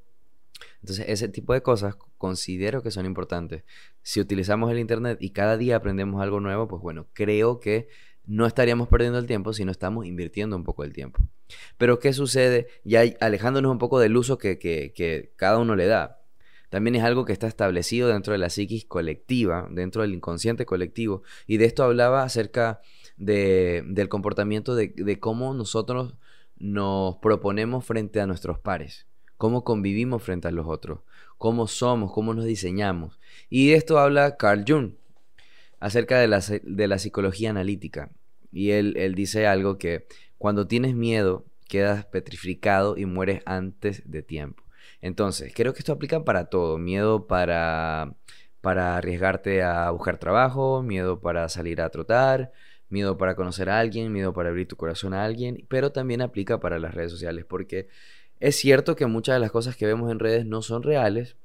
Entonces, 0.81 1.07
ese 1.09 1.29
tipo 1.29 1.53
de 1.53 1.63
cosas 1.63 1.97
considero 2.19 2.83
que 2.83 2.91
son 2.91 3.07
importantes. 3.07 3.65
Si 4.03 4.21
utilizamos 4.21 4.71
el 4.71 4.79
Internet 4.79 5.19
y 5.21 5.31
cada 5.31 5.57
día 5.57 5.77
aprendemos 5.77 6.23
algo 6.23 6.41
nuevo, 6.41 6.69
pues 6.69 6.81
bueno, 6.81 7.09
creo 7.13 7.59
que 7.59 7.89
no 8.25 8.47
estaríamos 8.47 8.89
perdiendo 8.89 9.19
el 9.19 9.27
tiempo, 9.27 9.53
sino 9.53 9.71
estamos 9.71 10.07
invirtiendo 10.07 10.57
un 10.57 10.65
poco 10.65 10.85
el 10.85 10.93
tiempo. 10.93 11.21
Pero 11.79 11.99
¿qué 11.99 12.13
sucede? 12.13 12.69
Ya 12.85 13.03
alejándonos 13.21 13.71
un 13.71 13.79
poco 13.79 13.99
del 13.99 14.17
uso 14.17 14.39
que, 14.39 14.59
que 14.59 15.33
cada 15.37 15.59
uno 15.59 15.77
le 15.77 15.87
da 15.87 16.26
también 16.77 16.97
es 16.97 17.05
algo 17.05 17.25
que 17.25 17.33
está 17.33 17.47
establecido 17.47 18.09
dentro 18.09 18.35
de 18.35 18.39
la 18.39 18.51
psiquis 18.51 18.85
colectiva, 18.85 19.67
dentro 19.71 20.03
del 20.03 20.13
inconsciente 20.13 20.67
colectivo. 20.67 21.23
Y 21.47 21.57
de 21.57 21.65
esto 21.65 21.83
hablaba 21.83 22.23
acerca 22.23 22.83
de, 23.17 23.83
del 23.87 24.11
comportamiento 24.11 24.75
de, 24.75 25.19
cómo 25.19 25.55
nosotros 25.55 26.17
nos 26.59 27.17
proponemos 27.17 27.87
frente 27.87 28.21
a 28.21 28.27
nuestros 28.27 28.59
pares, 28.59 29.07
cómo 29.39 29.65
convivimos 29.65 30.23
frente 30.23 30.49
a 30.49 30.51
los 30.51 30.67
otros, 30.67 31.01
cómo 31.39 31.67
somos, 31.67 32.13
cómo 32.13 32.35
nos 32.35 32.45
diseñamos. 32.45 33.19
Y 33.49 33.69
de 33.69 33.77
esto 33.77 33.99
habla 33.99 34.37
Carl 34.37 34.67
Jung 34.69 34.97
acerca 35.81 36.19
de 36.19 36.29
la, 36.29 36.45
de 36.63 36.89
la 36.89 36.99
psicología 36.99 37.49
analítica. 37.49 38.11
Y 38.53 38.73
él, 38.73 38.99
él 38.99 39.15
dice 39.15 39.47
algo 39.47 39.79
que 39.79 40.07
cuando 40.37 40.67
tienes 40.67 40.95
miedo, 40.95 41.47
quedas 41.71 42.05
petrificado 42.05 42.99
y 42.99 43.07
mueres 43.07 43.41
antes 43.47 44.03
de 44.05 44.23
tiempo. 44.23 44.66
Entonces, 45.01 45.53
creo 45.55 45.73
que 45.73 45.81
esto 45.81 45.93
aplica 45.93 46.25
para 46.25 46.47
todo. 46.47 46.79
Miedo 46.79 47.27
para, 47.27 48.15
para 48.61 48.97
arriesgarte 48.97 49.63
a 49.63 49.91
buscar 49.91 50.19
trabajo, 50.19 50.83
miedo 50.83 51.21
para 51.21 51.49
salir 51.49 51.81
a 51.81 51.91
trotar, 51.91 52.53
miedo 52.89 53.17
para 53.17 53.35
conocer 53.37 53.69
a 53.69 53.79
alguien, 53.79 54.13
miedo 54.13 54.33
para 54.33 54.49
abrir 54.51 54.69
tu 54.69 54.77
corazón 54.77 55.15
a 55.15 55.25
alguien, 55.25 55.65
pero 55.69 55.93
también 55.93 56.23
aplica 56.23 56.61
para 56.61 56.79
las 56.79 56.95
redes 56.95 57.11
sociales, 57.11 57.45
porque 57.45 57.89
es 58.41 58.57
cierto 58.57 58.97
que 58.97 59.07
muchas 59.07 59.37
de 59.37 59.41
las 59.41 59.51
cosas 59.51 59.77
que 59.77 59.87
vemos 59.87 60.11
en 60.11 60.19
redes 60.19 60.47
no 60.47 60.63
son 60.63 60.83
reales. 60.83 61.37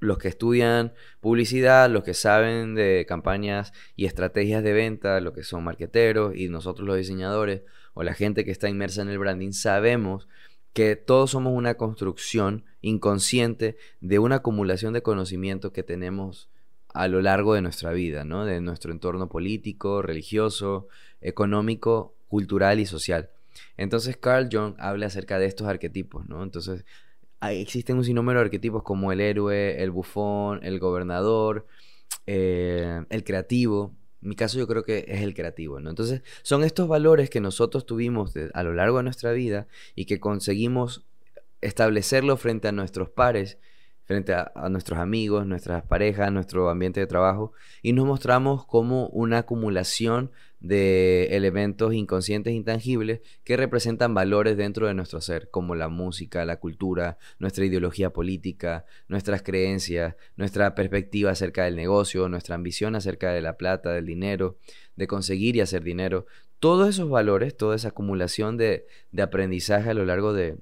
Los 0.00 0.16
que 0.16 0.28
estudian 0.28 0.94
publicidad, 1.20 1.90
los 1.90 2.04
que 2.04 2.14
saben 2.14 2.74
de 2.74 3.04
campañas 3.06 3.74
y 3.96 4.06
estrategias 4.06 4.62
de 4.62 4.72
venta, 4.72 5.20
los 5.20 5.34
que 5.34 5.42
son 5.42 5.62
marqueteros 5.62 6.34
y 6.34 6.48
nosotros 6.48 6.86
los 6.86 6.96
diseñadores 6.96 7.62
o 7.92 8.02
la 8.02 8.14
gente 8.14 8.44
que 8.46 8.50
está 8.50 8.70
inmersa 8.70 9.02
en 9.02 9.10
el 9.10 9.18
branding, 9.18 9.52
sabemos 9.52 10.26
que 10.72 10.96
todos 10.96 11.30
somos 11.30 11.52
una 11.54 11.74
construcción 11.74 12.64
inconsciente 12.80 13.76
de 14.00 14.18
una 14.18 14.36
acumulación 14.36 14.92
de 14.92 15.02
conocimiento 15.02 15.72
que 15.72 15.82
tenemos 15.82 16.48
a 16.92 17.08
lo 17.08 17.22
largo 17.22 17.54
de 17.54 17.62
nuestra 17.62 17.92
vida, 17.92 18.24
¿no? 18.24 18.44
De 18.44 18.60
nuestro 18.60 18.92
entorno 18.92 19.28
político, 19.28 20.02
religioso, 20.02 20.88
económico, 21.20 22.14
cultural 22.28 22.80
y 22.80 22.86
social. 22.86 23.30
Entonces 23.76 24.16
Carl 24.16 24.48
Jung 24.50 24.74
habla 24.78 25.06
acerca 25.06 25.38
de 25.38 25.46
estos 25.46 25.66
arquetipos, 25.66 26.28
¿no? 26.28 26.42
Entonces 26.42 26.84
existen 27.42 27.96
un 27.96 28.04
sinnúmero 28.04 28.40
de 28.40 28.46
arquetipos 28.46 28.82
como 28.82 29.12
el 29.12 29.20
héroe, 29.20 29.82
el 29.82 29.90
bufón, 29.90 30.60
el 30.62 30.78
gobernador, 30.78 31.66
eh, 32.26 33.04
el 33.08 33.24
creativo, 33.24 33.94
mi 34.20 34.36
caso 34.36 34.58
yo 34.58 34.66
creo 34.66 34.84
que 34.84 35.04
es 35.08 35.22
el 35.22 35.34
creativo, 35.34 35.80
¿no? 35.80 35.90
Entonces, 35.90 36.22
son 36.42 36.64
estos 36.64 36.88
valores 36.88 37.30
que 37.30 37.40
nosotros 37.40 37.86
tuvimos 37.86 38.34
a 38.52 38.62
lo 38.62 38.74
largo 38.74 38.98
de 38.98 39.04
nuestra 39.04 39.32
vida 39.32 39.66
y 39.94 40.04
que 40.04 40.20
conseguimos 40.20 41.06
establecerlo 41.60 42.36
frente 42.36 42.68
a 42.68 42.72
nuestros 42.72 43.10
pares, 43.10 43.58
frente 44.04 44.34
a, 44.34 44.52
nuestros 44.70 44.98
amigos, 44.98 45.46
nuestras 45.46 45.84
parejas, 45.84 46.32
nuestro 46.32 46.68
ambiente 46.68 47.00
de 47.00 47.06
trabajo, 47.06 47.52
y 47.82 47.92
nos 47.92 48.06
mostramos 48.06 48.66
como 48.66 49.06
una 49.08 49.38
acumulación 49.38 50.32
de 50.60 51.36
elementos 51.36 51.94
inconscientes 51.94 52.52
intangibles 52.52 53.20
que 53.44 53.56
representan 53.56 54.14
valores 54.14 54.56
dentro 54.56 54.86
de 54.86 54.94
nuestro 54.94 55.20
ser, 55.22 55.48
como 55.50 55.74
la 55.74 55.88
música, 55.88 56.44
la 56.44 56.58
cultura, 56.58 57.18
nuestra 57.38 57.64
ideología 57.64 58.10
política, 58.10 58.84
nuestras 59.08 59.42
creencias, 59.42 60.16
nuestra 60.36 60.74
perspectiva 60.74 61.30
acerca 61.30 61.64
del 61.64 61.76
negocio, 61.76 62.28
nuestra 62.28 62.54
ambición 62.54 62.94
acerca 62.94 63.32
de 63.32 63.40
la 63.40 63.56
plata, 63.56 63.90
del 63.92 64.06
dinero, 64.06 64.58
de 64.96 65.06
conseguir 65.06 65.56
y 65.56 65.62
hacer 65.62 65.82
dinero. 65.82 66.26
Todos 66.58 66.90
esos 66.90 67.08
valores, 67.08 67.56
toda 67.56 67.74
esa 67.74 67.88
acumulación 67.88 68.58
de, 68.58 68.86
aprendizaje 69.18 69.90
a 69.90 69.94
lo 69.94 70.04
largo 70.04 70.34
de, 70.34 70.58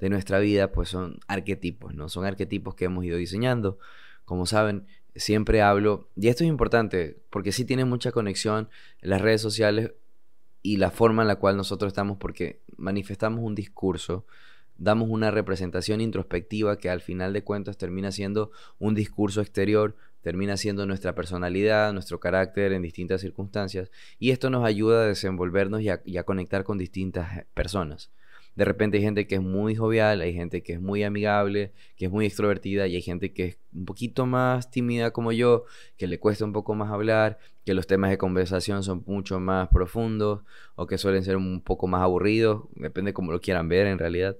de 0.00 0.08
nuestra 0.10 0.40
vida, 0.40 0.72
pues 0.72 0.88
son 0.88 1.20
arquetipos, 1.28 1.94
¿no? 1.94 2.08
Son 2.08 2.24
arquetipos 2.24 2.74
que 2.74 2.86
hemos 2.86 3.04
ido 3.04 3.16
diseñando. 3.16 3.78
Como 4.24 4.44
saben, 4.44 4.86
siempre 5.18 5.62
hablo, 5.62 6.08
y 6.16 6.28
esto 6.28 6.44
es 6.44 6.48
importante, 6.48 7.18
porque 7.30 7.52
sí 7.52 7.64
tiene 7.64 7.84
mucha 7.84 8.12
conexión 8.12 8.68
las 9.00 9.20
redes 9.20 9.40
sociales 9.40 9.92
y 10.62 10.76
la 10.76 10.90
forma 10.90 11.22
en 11.22 11.28
la 11.28 11.36
cual 11.36 11.56
nosotros 11.56 11.90
estamos, 11.90 12.18
porque 12.18 12.60
manifestamos 12.76 13.44
un 13.44 13.54
discurso, 13.54 14.24
damos 14.76 15.08
una 15.10 15.30
representación 15.30 16.00
introspectiva 16.00 16.78
que 16.78 16.90
al 16.90 17.00
final 17.00 17.32
de 17.32 17.42
cuentas 17.42 17.78
termina 17.78 18.12
siendo 18.12 18.52
un 18.78 18.94
discurso 18.94 19.40
exterior, 19.40 19.96
termina 20.22 20.56
siendo 20.56 20.86
nuestra 20.86 21.14
personalidad, 21.14 21.92
nuestro 21.92 22.20
carácter 22.20 22.72
en 22.72 22.82
distintas 22.82 23.20
circunstancias, 23.20 23.90
y 24.18 24.30
esto 24.30 24.50
nos 24.50 24.64
ayuda 24.64 25.02
a 25.02 25.06
desenvolvernos 25.06 25.82
y 25.82 26.18
a 26.18 26.24
conectar 26.24 26.64
con 26.64 26.78
distintas 26.78 27.44
personas. 27.54 28.10
De 28.58 28.64
repente 28.64 28.96
hay 28.96 29.04
gente 29.04 29.28
que 29.28 29.36
es 29.36 29.40
muy 29.40 29.76
jovial, 29.76 30.20
hay 30.20 30.34
gente 30.34 30.64
que 30.64 30.72
es 30.72 30.80
muy 30.80 31.04
amigable, 31.04 31.70
que 31.94 32.06
es 32.06 32.10
muy 32.10 32.26
extrovertida 32.26 32.88
y 32.88 32.96
hay 32.96 33.02
gente 33.02 33.32
que 33.32 33.44
es 33.44 33.58
un 33.72 33.84
poquito 33.84 34.26
más 34.26 34.72
tímida 34.72 35.12
como 35.12 35.30
yo, 35.30 35.64
que 35.96 36.08
le 36.08 36.18
cuesta 36.18 36.44
un 36.44 36.52
poco 36.52 36.74
más 36.74 36.90
hablar, 36.90 37.38
que 37.64 37.72
los 37.72 37.86
temas 37.86 38.10
de 38.10 38.18
conversación 38.18 38.82
son 38.82 39.04
mucho 39.06 39.38
más 39.38 39.68
profundos 39.68 40.40
o 40.74 40.88
que 40.88 40.98
suelen 40.98 41.22
ser 41.22 41.36
un 41.36 41.60
poco 41.60 41.86
más 41.86 42.02
aburridos, 42.02 42.64
depende 42.74 43.12
cómo 43.12 43.30
lo 43.30 43.40
quieran 43.40 43.68
ver 43.68 43.86
en 43.86 43.96
realidad. 43.96 44.36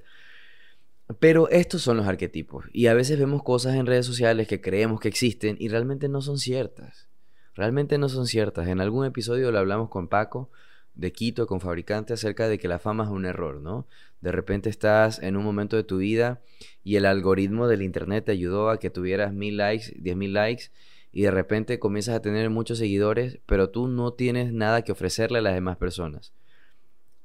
Pero 1.20 1.48
estos 1.48 1.83
son 1.83 1.96
los 1.96 2.09
arquetipos 2.09 2.64
y 2.72 2.88
a 2.88 2.94
veces 2.94 3.20
vemos 3.20 3.44
cosas 3.44 3.76
en 3.76 3.87
redes 3.87 4.04
sociales 4.04 4.48
que 4.48 4.61
creemos 4.61 4.98
que 4.98 5.07
existen 5.07 5.54
y 5.61 5.68
realmente 5.68 6.09
no 6.09 6.22
son 6.22 6.38
ciertas. 6.38 7.07
Realmente 7.54 7.98
no 7.98 8.09
son 8.09 8.26
ciertas. 8.26 8.66
En 8.66 8.81
algún 8.81 9.07
episodio 9.07 9.52
lo 9.52 9.61
hablamos 9.61 9.90
con 9.90 10.09
Paco 10.09 10.50
de 10.98 11.12
Quito 11.12 11.46
con 11.46 11.61
Fabricante 11.61 12.12
acerca 12.12 12.48
de 12.48 12.58
que 12.58 12.68
la 12.68 12.78
fama 12.78 13.04
es 13.04 13.11
un 13.11 13.24
error, 13.24 13.61
¿no? 13.61 13.87
De 14.20 14.32
repente 14.32 14.68
estás 14.68 15.22
en 15.22 15.37
un 15.37 15.44
momento 15.44 15.76
de 15.76 15.84
tu 15.84 15.98
vida 15.98 16.42
y 16.84 16.96
el 16.96 17.06
algoritmo 17.06 17.68
del 17.68 17.82
internet 17.82 18.26
te 18.26 18.32
ayudó 18.32 18.68
a 18.68 18.78
que 18.78 18.90
tuvieras 18.90 19.32
mil 19.32 19.56
likes, 19.56 19.94
diez 19.96 20.16
mil 20.16 20.32
likes 20.32 20.64
y 21.12 21.22
de 21.22 21.30
repente 21.30 21.78
comienzas 21.78 22.16
a 22.16 22.20
tener 22.20 22.50
muchos 22.50 22.78
seguidores, 22.78 23.38
pero 23.46 23.70
tú 23.70 23.87
no 23.87 24.12
tienes 24.12 24.52
nada 24.52 24.82
que 24.82 24.92
ofrecerle 24.92 25.38
a 25.38 25.42
las 25.42 25.54
demás 25.54 25.76
personas. 25.76 26.32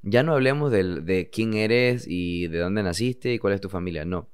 Ya 0.04 0.22
no 0.22 0.34
hablemos 0.34 0.72
de 0.72 1.30
quién 1.32 1.56
eres 1.56 2.06
y 2.08 2.48
de 2.48 2.60
dónde 2.60 2.84
naciste 2.84 3.34
y 3.34 3.40
cuál 3.40 3.54
es 3.54 3.62
tu 3.62 3.70
familia, 3.70 4.06
no. 4.06 4.30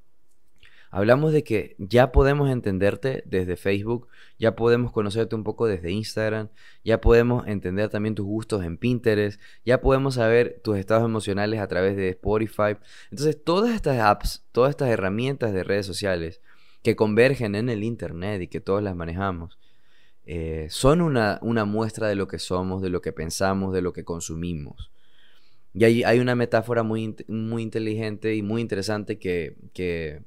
Hablamos 0.92 1.34
de 1.34 1.44
que 1.44 1.76
ya 1.78 2.12
podemos 2.12 2.50
entenderte 2.50 3.22
desde 3.28 3.58
Facebook, 3.58 4.08
ya 4.40 4.56
podemos 4.56 4.92
conocerte 4.92 5.36
un 5.36 5.44
poco 5.44 5.68
desde 5.68 5.92
Instagram, 5.92 6.50
ya 6.84 7.00
podemos 7.00 7.46
entender 7.48 7.90
también 7.90 8.16
tus 8.16 8.26
gustos 8.26 8.64
en 8.64 8.78
Pinterest, 8.78 9.40
ya 9.64 9.82
podemos 9.82 10.16
saber 10.16 10.60
tus 10.64 10.78
estados 10.78 11.06
emocionales 11.06 11.60
a 11.60 11.68
través 11.68 11.96
de 11.96 12.10
Spotify. 12.10 12.76
Entonces, 13.12 13.38
todas 13.44 13.76
estas 13.76 14.00
apps, 14.00 14.46
todas 14.52 14.72
estas 14.72 14.90
herramientas 14.90 15.54
de 15.54 15.64
redes 15.64 15.86
sociales 15.86 16.42
que 16.82 16.96
convergen 16.96 17.54
en 17.54 17.70
el 17.70 17.84
Internet 17.84 18.42
y 18.42 18.48
que 18.48 18.60
todos 18.60 18.82
las 18.82 18.96
manejamos, 18.96 19.60
eh, 20.26 20.68
son 20.72 21.02
una, 21.02 21.38
una, 21.44 21.66
muestra 21.66 22.08
de 22.08 22.16
lo 22.16 22.28
que 22.28 22.40
somos, 22.40 22.82
de 22.82 22.90
lo 22.90 23.02
que 23.02 23.12
pensamos, 23.14 23.74
de 23.74 23.82
lo 23.82 23.94
que 23.94 24.04
consumimos. 24.04 24.92
Y 25.74 25.84
hay, 25.84 26.04
hay 26.04 26.20
una 26.20 26.36
metáfora 26.36 26.82
muy, 26.82 27.16
muy 27.28 27.62
inteligente 27.62 28.36
y 28.36 28.42
muy 28.42 28.62
interesante 28.62 29.20
que, 29.20 29.56
que 29.74 30.24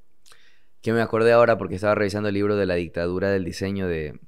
que 0.82 0.92
me 0.92 1.00
acordé 1.00 1.32
ahora 1.32 1.56
porque 1.58 1.76
estaba 1.76 1.94
revisando 1.94 2.28
el 2.28 2.34
libro 2.34 2.56
de 2.56 2.66
la 2.66 2.74
dictadura 2.74 3.30
del 3.30 3.44
diseño 3.44 3.86
de, 3.86 4.18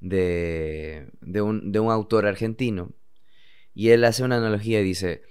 de, 0.00 1.10
de, 1.20 1.42
un, 1.42 1.72
de 1.72 1.80
un 1.80 1.90
autor 1.90 2.26
argentino. 2.26 2.92
Y 3.74 3.90
él 3.90 4.04
hace 4.04 4.22
una 4.22 4.36
analogía 4.36 4.80
y 4.80 4.84
dice, 4.84 5.22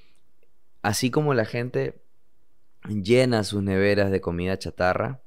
así 0.81 1.09
como 1.09 1.33
la 1.33 1.45
gente 1.45 2.01
llena 2.83 3.43
sus 3.43 3.63
neveras 3.63 4.11
de 4.11 4.21
comida 4.21 4.59
chatarra, 4.59 5.21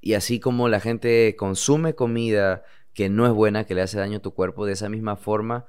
y 0.00 0.14
así 0.14 0.38
como 0.38 0.68
la 0.68 0.78
gente 0.78 1.34
consume 1.36 1.94
comida 1.94 2.62
que 2.94 3.08
no 3.08 3.26
es 3.26 3.32
buena, 3.32 3.64
que 3.64 3.74
le 3.74 3.82
hace 3.82 3.98
daño 3.98 4.18
a 4.18 4.22
tu 4.22 4.32
cuerpo, 4.32 4.64
de 4.64 4.72
esa 4.74 4.88
misma 4.88 5.16
forma, 5.16 5.66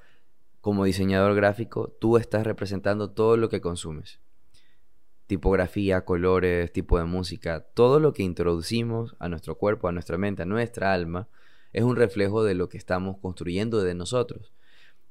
como 0.61 0.85
diseñador 0.85 1.35
gráfico, 1.35 1.89
tú 1.99 2.17
estás 2.17 2.43
representando 2.45 3.09
todo 3.09 3.35
lo 3.35 3.49
que 3.49 3.61
consumes 3.61 4.19
tipografía, 5.29 6.05
colores, 6.05 6.73
tipo 6.73 6.97
de 6.97 7.05
música, 7.05 7.59
todo 7.75 7.99
lo 7.99 8.13
que 8.13 8.23
introducimos 8.23 9.15
a 9.19 9.29
nuestro 9.29 9.59
cuerpo, 9.59 9.87
a 9.87 9.91
nuestra 9.91 10.17
mente, 10.17 10.41
a 10.41 10.45
nuestra 10.45 10.91
alma, 10.91 11.27
es 11.71 11.83
un 11.83 11.95
reflejo 11.95 12.43
de 12.43 12.55
lo 12.55 12.67
que 12.67 12.79
estamos 12.79 13.17
construyendo 13.21 13.83
de 13.83 13.93
nosotros. 13.93 14.51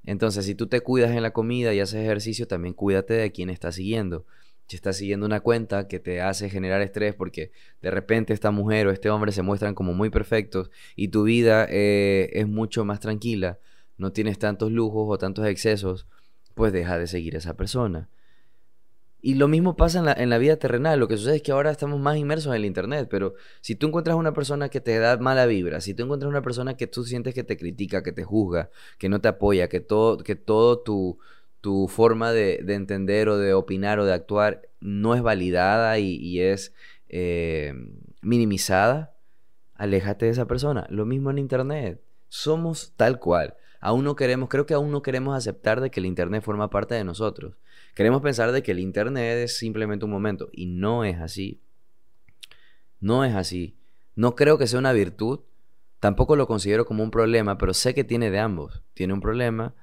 Entonces, 0.04 0.44
si 0.44 0.56
tú 0.56 0.66
te 0.66 0.80
cuidas 0.80 1.12
en 1.12 1.22
la 1.22 1.30
comida 1.30 1.72
y 1.72 1.78
haces 1.78 2.02
ejercicio, 2.02 2.48
también 2.48 2.74
cuídate 2.74 3.14
de 3.14 3.30
quién 3.30 3.48
estás 3.48 3.76
siguiendo. 3.76 4.26
Si 4.66 4.74
estás 4.74 4.96
siguiendo 4.96 5.24
una 5.24 5.38
cuenta 5.38 5.86
que 5.86 6.00
te 6.00 6.20
hace 6.20 6.50
generar 6.50 6.82
estrés 6.82 7.14
porque 7.14 7.52
de 7.80 7.92
repente 7.92 8.32
esta 8.32 8.50
mujer 8.50 8.88
o 8.88 8.90
este 8.90 9.10
hombre 9.10 9.30
se 9.30 9.42
muestran 9.42 9.76
como 9.76 9.94
muy 9.94 10.10
perfectos 10.10 10.72
y 10.96 11.08
tu 11.08 11.22
vida 11.22 11.64
eh, 11.70 12.30
es 12.32 12.48
mucho 12.48 12.84
más 12.84 12.98
tranquila, 12.98 13.60
no 13.98 14.10
tienes 14.10 14.36
tantos 14.40 14.72
lujos 14.72 15.06
o 15.08 15.16
tantos 15.16 15.46
excesos, 15.46 16.08
pues 16.54 16.72
deja 16.72 16.98
de 16.98 17.06
seguir 17.06 17.36
a 17.36 17.38
esa 17.38 17.56
persona. 17.56 18.08
Y 19.20 19.34
lo 19.34 19.48
mismo 19.48 19.76
pasa 19.76 19.98
en 19.98 20.04
la, 20.04 20.12
en 20.12 20.30
la, 20.30 20.38
vida 20.38 20.56
terrenal. 20.56 21.00
Lo 21.00 21.08
que 21.08 21.16
sucede 21.16 21.36
es 21.36 21.42
que 21.42 21.50
ahora 21.50 21.70
estamos 21.70 21.98
más 21.98 22.16
inmersos 22.16 22.52
en 22.52 22.56
el 22.60 22.64
Internet. 22.64 23.08
Pero 23.10 23.34
si 23.60 23.74
tú 23.74 23.88
encuentras 23.88 24.16
una 24.16 24.32
persona 24.32 24.68
que 24.68 24.80
te 24.80 24.98
da 24.98 25.16
mala 25.16 25.46
vibra, 25.46 25.80
si 25.80 25.92
tú 25.94 26.04
encuentras 26.04 26.30
una 26.30 26.42
persona 26.42 26.76
que 26.76 26.86
tú 26.86 27.04
sientes 27.04 27.34
que 27.34 27.42
te 27.42 27.56
critica, 27.56 28.02
que 28.02 28.12
te 28.12 28.22
juzga, 28.22 28.70
que 28.98 29.08
no 29.08 29.20
te 29.20 29.28
apoya, 29.28 29.68
que 29.68 29.80
todo, 29.80 30.18
que 30.18 30.36
todo 30.36 30.78
tu, 30.80 31.18
tu 31.60 31.88
forma 31.88 32.32
de, 32.32 32.60
de, 32.62 32.74
entender 32.74 33.28
o 33.28 33.38
de 33.38 33.54
opinar 33.54 33.98
o 33.98 34.04
de 34.04 34.12
actuar 34.12 34.62
no 34.80 35.14
es 35.14 35.22
validada 35.22 35.98
y, 35.98 36.40
es 36.40 36.72
eh, 37.08 37.74
minimizada, 38.22 39.14
aléjate 39.74 40.26
de 40.26 40.32
esa 40.32 40.46
persona. 40.46 40.86
Lo 40.90 41.06
mismo 41.06 41.30
en 41.30 41.38
Internet. 41.38 42.00
Somos 42.28 42.92
tal 42.96 43.18
cual. 43.18 43.54
Aún 43.80 44.04
no 44.04 44.16
queremos, 44.16 44.48
creo 44.48 44.66
que 44.66 44.74
aún 44.74 44.90
no 44.90 45.02
queremos 45.02 45.36
aceptar 45.36 45.80
de 45.80 45.90
que 45.90 46.00
el 46.00 46.06
Internet 46.06 46.42
forma 46.42 46.70
parte 46.70 46.94
de 46.94 47.04
nosotros. 47.04 47.54
Queremos 47.94 48.22
pensar 48.22 48.52
de 48.52 48.62
que 48.62 48.72
el 48.72 48.78
Internet 48.78 49.38
es 49.38 49.58
simplemente 49.58 50.04
un 50.04 50.10
momento 50.10 50.48
y 50.52 50.66
no 50.66 51.04
es 51.04 51.18
así. 51.18 51.60
No 53.00 53.24
es 53.24 53.34
así. 53.34 53.76
No 54.14 54.34
creo 54.34 54.58
que 54.58 54.66
sea 54.66 54.78
una 54.78 54.92
virtud. 54.92 55.40
Tampoco 56.00 56.36
lo 56.36 56.46
considero 56.46 56.84
como 56.84 57.02
un 57.02 57.10
problema, 57.10 57.58
pero 57.58 57.74
sé 57.74 57.94
que 57.94 58.04
tiene 58.04 58.30
de 58.30 58.38
ambos. 58.38 58.82
Tiene 58.94 59.14
un 59.14 59.20
problema 59.20 59.74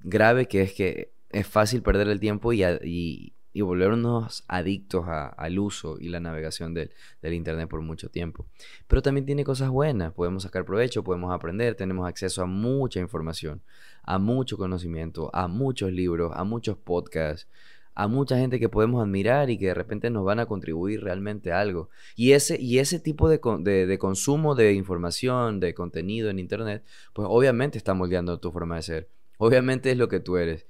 grave 0.00 0.46
que 0.46 0.62
es 0.62 0.72
que 0.72 1.12
es 1.30 1.46
fácil 1.46 1.82
perder 1.82 2.08
el 2.08 2.20
tiempo 2.20 2.52
y, 2.52 2.62
y, 2.62 3.34
y 3.52 3.60
volvernos 3.60 4.44
adictos 4.46 5.06
al 5.08 5.58
uso 5.58 5.96
y 5.98 6.08
la 6.08 6.20
navegación 6.20 6.74
del, 6.74 6.92
del, 7.22 7.34
Internet 7.34 7.68
por 7.68 7.80
mucho 7.82 8.08
tiempo. 8.08 8.46
Pero 8.86 9.02
también 9.02 9.26
tiene 9.26 9.44
cosas 9.44 9.70
buenas, 9.70 10.12
podemos 10.12 10.44
sacar 10.44 10.64
provecho, 10.64 11.02
podemos 11.02 11.32
aprender, 11.32 11.74
tenemos 11.74 12.08
acceso 12.08 12.42
a 12.42 12.46
mucha 12.46 13.00
información, 13.00 13.62
a 14.08 14.18
mucho 14.18 14.56
conocimiento, 14.56 15.28
a 15.34 15.48
muchos 15.48 15.92
libros, 15.92 16.32
a 16.34 16.42
muchos 16.42 16.78
podcasts, 16.78 17.46
a 17.94 18.08
mucha 18.08 18.38
gente 18.38 18.58
que 18.58 18.70
podemos 18.70 19.02
admirar 19.02 19.50
y 19.50 19.58
que 19.58 19.66
de 19.66 19.74
repente 19.74 20.08
nos 20.08 20.24
van 20.24 20.40
a 20.40 20.46
contribuir 20.46 21.02
realmente 21.02 21.52
a 21.52 21.60
algo. 21.60 21.90
Y 22.16 22.32
ese, 22.32 22.58
y 22.58 22.78
ese 22.78 23.00
tipo 23.00 23.28
de, 23.28 23.38
de, 23.86 23.98
consumo 23.98 24.54
de 24.54 24.72
información, 24.72 25.60
de 25.60 25.74
contenido 25.74 26.30
en 26.30 26.38
Internet, 26.38 26.84
pues 27.12 27.28
obviamente 27.30 27.76
está 27.76 27.92
moldeando 27.92 28.40
tu 28.40 28.50
forma 28.50 28.76
de 28.76 28.82
ser. 28.82 29.08
Obviamente 29.36 29.90
es 29.90 29.98
lo 29.98 30.08
que 30.08 30.20
tú 30.20 30.38
eres 30.38 30.66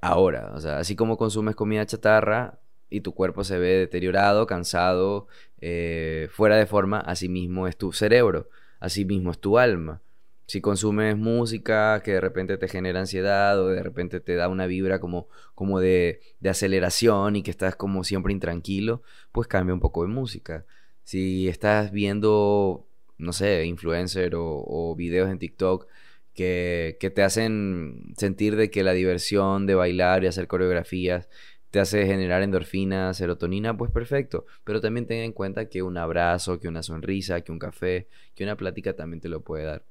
ahora. 0.00 0.52
O 0.54 0.60
sea, 0.60 0.78
así 0.78 0.94
como 0.94 1.16
consumes 1.16 1.56
comida 1.56 1.84
chatarra 1.84 2.60
y 2.90 3.00
tu 3.00 3.12
cuerpo 3.12 3.42
se 3.42 3.58
ve 3.58 3.70
deteriorado, 3.70 4.46
cansado, 4.46 5.26
eh, 5.60 6.28
fuera 6.30 6.54
de 6.54 6.66
forma, 6.66 7.00
así 7.00 7.28
mismo 7.28 7.66
es 7.66 7.76
tu 7.76 7.92
cerebro, 7.92 8.50
así 8.78 9.04
mismo 9.04 9.32
es 9.32 9.40
tu 9.40 9.58
alma. 9.58 10.00
Si 10.48 10.62
consumes 10.62 11.14
música 11.14 12.02
que 12.02 12.12
de 12.12 12.22
repente 12.22 12.56
te 12.56 12.68
genera 12.68 13.00
ansiedad 13.00 13.60
o 13.60 13.68
de 13.68 13.82
repente 13.82 14.18
te 14.18 14.34
da 14.34 14.48
una 14.48 14.66
vibra 14.66 14.98
como, 14.98 15.28
como 15.54 15.78
de, 15.78 16.22
de 16.40 16.48
aceleración 16.48 17.36
y 17.36 17.42
que 17.42 17.50
estás 17.50 17.76
como 17.76 18.02
siempre 18.02 18.32
intranquilo, 18.32 19.02
pues 19.30 19.46
cambia 19.46 19.74
un 19.74 19.80
poco 19.80 20.04
de 20.04 20.08
música. 20.08 20.64
Si 21.04 21.48
estás 21.48 21.92
viendo, 21.92 22.86
no 23.18 23.34
sé, 23.34 23.66
influencer 23.66 24.32
o, 24.36 24.94
videos 24.96 25.30
en 25.30 25.38
TikTok 25.38 25.86
que, 26.34 26.96
te 27.14 27.22
hacen 27.22 28.14
sentir 28.16 28.56
de 28.56 28.70
que 28.70 28.82
la 28.82 28.92
diversión 28.92 29.66
de 29.66 29.74
bailar 29.74 30.24
y 30.24 30.28
hacer 30.28 30.46
coreografías 30.48 31.28
te 31.70 31.80
hace 31.80 32.06
generar 32.06 32.42
endorfina, 32.42 33.12
serotonina, 33.12 33.76
pues 33.76 33.90
perfecto. 33.92 34.46
Pero 34.64 34.80
también 34.80 35.06
ten 35.06 35.18
en 35.18 35.32
cuenta 35.32 35.68
que 35.68 35.82
un 35.82 35.98
abrazo, 35.98 36.58
que 36.58 36.68
una 36.68 36.82
sonrisa, 36.82 37.42
que 37.42 37.52
un 37.52 37.58
café, 37.58 38.08
que 38.34 38.44
una 38.44 38.56
plática 38.56 38.94
también 38.94 39.20
te 39.20 39.28
lo 39.28 39.42
puede 39.42 39.64
dar. 39.64 39.84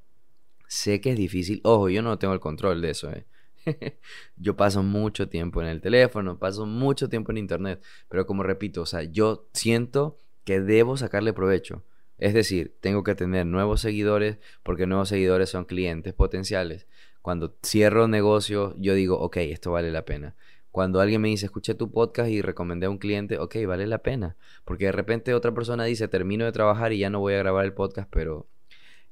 Sé 0.68 1.02
que 1.02 1.12
es 1.12 1.18
difícil, 1.18 1.62
ojo, 1.64 1.90
yo 1.90 2.02
no 2.02 2.18
tengo 2.20 2.34
el 2.34 2.40
control 2.40 2.82
de 2.82 2.90
eso, 2.92 3.12
¿eh? 3.12 3.26
yo 4.38 4.56
paso 4.56 4.84
mucho 4.84 5.30
tiempo 5.30 5.62
en 5.62 5.68
el 5.68 5.82
teléfono, 5.82 6.38
paso 6.40 6.66
mucho 6.66 7.10
tiempo 7.10 7.32
en 7.32 7.38
internet, 7.38 7.84
pero 8.10 8.26
como 8.26 8.44
repito, 8.44 8.82
o 8.82 8.86
sea, 8.86 9.04
yo 9.04 9.48
siento 9.54 10.18
que 10.44 10.62
debo 10.62 10.98
sacarle 10.98 11.34
provecho. 11.34 11.84
Es 12.18 12.34
decir, 12.34 12.76
tengo 12.80 13.04
que 13.04 13.16
tener 13.16 13.46
nuevos 13.46 13.82
seguidores 13.82 14.38
porque 14.64 14.88
nuevos 14.88 15.10
seguidores 15.10 15.50
son 15.50 15.66
clientes 15.66 16.14
potenciales. 16.14 16.88
Cuando 17.22 17.56
cierro 17.64 18.08
negocio, 18.08 18.74
yo 18.78 18.94
digo, 18.96 19.20
ok, 19.20 19.38
esto 19.38 19.72
vale 19.72 19.92
la 19.92 20.06
pena. 20.06 20.36
Cuando 20.72 21.00
alguien 21.00 21.22
me 21.22 21.28
dice, 21.28 21.46
escuché 21.46 21.76
tu 21.76 21.92
podcast 21.92 22.30
y 22.30 22.42
recomendé 22.42 22.86
a 22.86 22.90
un 22.90 22.98
cliente, 22.98 23.38
ok, 23.40 23.58
vale 23.68 23.88
la 23.88 24.00
pena. 24.00 24.36
Porque 24.64 24.86
de 24.86 24.92
repente 24.92 25.34
otra 25.34 25.54
persona 25.54 25.84
dice, 25.84 26.08
termino 26.08 26.46
de 26.46 26.52
trabajar 26.52 26.94
y 26.94 27.00
ya 27.00 27.10
no 27.10 27.20
voy 27.20 27.34
a 27.34 27.40
grabar 27.40 27.66
el 27.66 27.74
podcast, 27.74 28.10
pero 28.12 28.48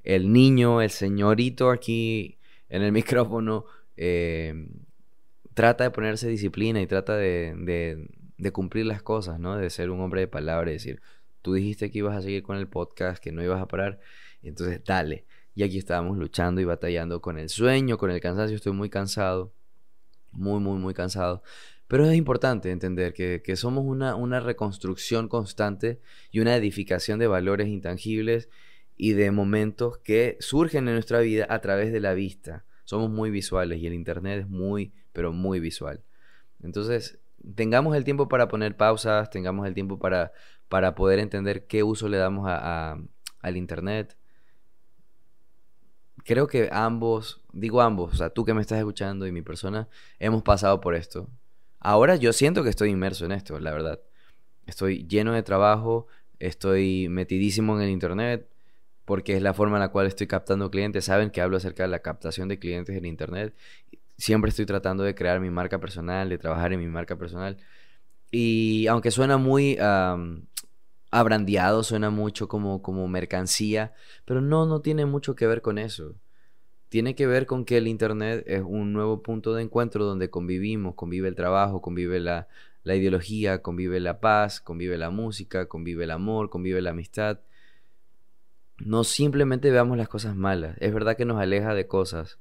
el 0.05 0.31
niño, 0.31 0.81
el 0.81 0.91
señorito 0.91 1.71
aquí 1.71 2.37
en 2.69 2.83
el 2.83 2.91
micrófono, 2.93 3.65
eh, 3.97 4.69
trata 5.53 5.85
de 5.85 5.91
ponerse 5.91 6.27
disciplina 6.29 6.81
y 6.81 6.87
trata 6.87 7.17
de, 7.17 8.07
cumplir 8.53 8.85
las 8.85 9.01
cosas, 9.01 9.39
¿no? 9.39 9.57
De 9.57 9.69
ser 9.69 9.89
un 9.89 9.99
hombre 10.01 10.21
de 10.21 10.27
palabra 10.27 10.69
y 10.69 10.73
decir, 10.73 11.01
tú 11.41 11.53
dijiste 11.53 11.89
que 11.89 11.99
ibas 11.99 12.15
a 12.15 12.21
seguir 12.21 12.43
con 12.43 12.57
el 12.57 12.67
podcast, 12.67 13.21
que 13.21 13.31
no 13.31 13.43
ibas 13.43 13.61
a 13.61 13.67
parar, 13.67 13.99
entonces 14.43 14.81
dale. 14.85 15.25
Y 15.55 15.63
aquí 15.63 15.77
estábamos 15.77 16.17
luchando 16.17 16.61
y 16.61 16.65
batallando 16.65 17.21
con 17.21 17.39
el 17.39 17.49
sueño, 17.49 17.97
con 17.97 18.11
el 18.11 18.19
cansancio, 18.19 18.55
estoy 18.55 18.73
muy 18.73 18.89
cansado, 18.89 19.53
muy, 20.31 20.59
muy, 20.59 20.77
muy 20.77 20.93
cansado. 20.93 21.41
Pero 21.87 22.05
es 22.05 22.15
importante 22.15 22.71
entender 22.71 23.13
que, 23.13 23.41
que 23.43 23.55
somos 23.55 23.85
una, 23.85 24.15
una 24.15 24.39
reconstrucción 24.39 25.29
constante 25.29 26.01
y 26.31 26.39
una 26.39 26.55
edificación 26.55 27.19
de 27.19 27.27
valores 27.27 27.67
intangibles 27.67 28.49
y 28.97 29.13
de 29.13 29.31
momentos 29.31 29.97
que 29.97 30.37
surgen 30.39 30.87
en 30.87 30.93
nuestra 30.93 31.19
vida 31.19 31.45
a 31.49 31.59
través 31.59 31.91
de 31.91 31.99
la 31.99 32.13
vista. 32.13 32.65
Somos 32.85 33.09
muy 33.09 33.29
visuales 33.29 33.79
y 33.79 33.87
el 33.87 33.93
Internet 33.93 34.41
es 34.41 34.47
muy, 34.47 34.93
pero 35.11 35.33
muy 35.33 35.59
visual. 35.59 36.03
Entonces, 36.61 37.19
tengamos 37.55 37.95
el 37.95 38.03
tiempo 38.03 38.27
para 38.27 38.47
poner 38.47 38.77
pausas, 38.77 39.29
tengamos 39.29 39.67
el 39.67 39.73
tiempo 39.73 39.99
para, 39.99 40.31
para 40.69 40.95
poder 40.95 41.19
entender 41.19 41.67
qué 41.67 41.83
uso 41.83 42.07
le 42.07 42.17
damos 42.17 42.45
a, 42.47 42.97
al 43.41 43.57
Internet. 43.57 44.17
creo 46.23 46.47
que 46.47 46.69
ambos, 46.71 47.41
digo 47.53 47.81
ambos, 47.81 48.13
o 48.13 48.17
sea, 48.17 48.29
tú 48.29 48.45
que 48.45 48.53
me 48.53 48.61
estás 48.61 48.79
escuchando 48.79 49.27
y 49.27 49.31
mi 49.31 49.41
persona, 49.41 49.87
hemos 50.19 50.41
pasado 50.43 50.81
por 50.81 50.95
esto. 50.95 51.29
Ahora 51.79 52.15
yo 52.15 52.33
siento 52.33 52.63
que 52.63 52.69
estoy 52.69 52.89
inmerso 52.89 53.25
en 53.25 53.31
esto, 53.31 53.59
la 53.59 53.71
verdad. 53.71 53.99
Estoy 54.65 55.05
lleno 55.07 55.33
de 55.33 55.43
trabajo, 55.43 56.07
estoy 56.39 57.09
metidísimo 57.09 57.75
en 57.75 57.83
el 57.83 57.89
Internet, 57.91 58.49
porque 59.05 59.35
es 59.35 59.41
la 59.41 59.53
forma 59.53 59.77
en 59.77 59.81
la 59.81 59.89
cual 59.89 60.07
estoy 60.07 60.27
captando 60.27 60.69
clientes. 60.71 61.05
Saben 61.05 61.29
que 61.29 61.41
hablo 61.41 61.57
acerca 61.57 61.83
de 61.83 61.89
la 61.89 61.99
captación 61.99 62.47
de 62.49 62.59
clientes 62.59 62.95
en 62.95 63.05
Internet. 63.05 63.55
Siempre 64.17 64.49
estoy 64.49 64.65
tratando 64.65 65.03
de 65.03 65.15
crear 65.15 65.39
mi 65.39 65.49
marca 65.49 65.79
personal, 65.79 66.29
de 66.29 66.37
trabajar 66.37 66.73
en 66.73 66.79
mi 66.79 66.87
marca 66.87 67.15
personal. 67.17 67.57
Y 68.31 68.87
aunque 68.87 69.11
suena 69.11 69.37
muy 69.37 69.77
abrandeado, 71.11 71.83
suena 71.83 72.09
mucho 72.09 72.47
como, 72.47 72.81
como 72.81 73.07
mercancía, 73.07 73.93
pero 74.25 74.41
no, 74.41 74.65
no 74.65 74.81
tiene 74.81 75.05
mucho 75.05 75.35
que 75.35 75.47
ver 75.47 75.61
con 75.61 75.77
eso. 75.77 76.15
Tiene 76.89 77.15
que 77.15 77.27
ver 77.27 77.45
con 77.45 77.65
que 77.65 77.77
el 77.77 77.87
Internet 77.87 78.43
es 78.47 78.61
un 78.65 78.93
nuevo 78.93 79.21
punto 79.21 79.53
de 79.53 79.63
encuentro 79.63 80.05
donde 80.05 80.29
convivimos, 80.29 80.95
convive 80.95 81.27
el 81.27 81.35
trabajo, 81.35 81.81
convive 81.81 82.19
la, 82.19 82.47
la 82.83 82.95
ideología, 82.95 83.61
convive 83.61 83.99
la 83.99 84.19
paz, 84.19 84.61
convive 84.61 84.97
la 84.97 85.09
música, 85.09 85.67
convive 85.67 86.03
el 86.05 86.11
amor, 86.11 86.49
convive 86.49 86.81
la 86.81 86.91
amistad. 86.91 87.39
No 88.77 89.05
simplemente 89.05 89.71
veamos 89.71 89.97
las 89.97 90.09
cosas 90.09 90.35
malas. 90.35 90.75
Es 90.79 90.93
verdad 90.93 91.15
que 91.15 91.25
nos 91.25 91.39
aleja 91.39 91.73
de 91.73 91.87
cosas 91.87 92.39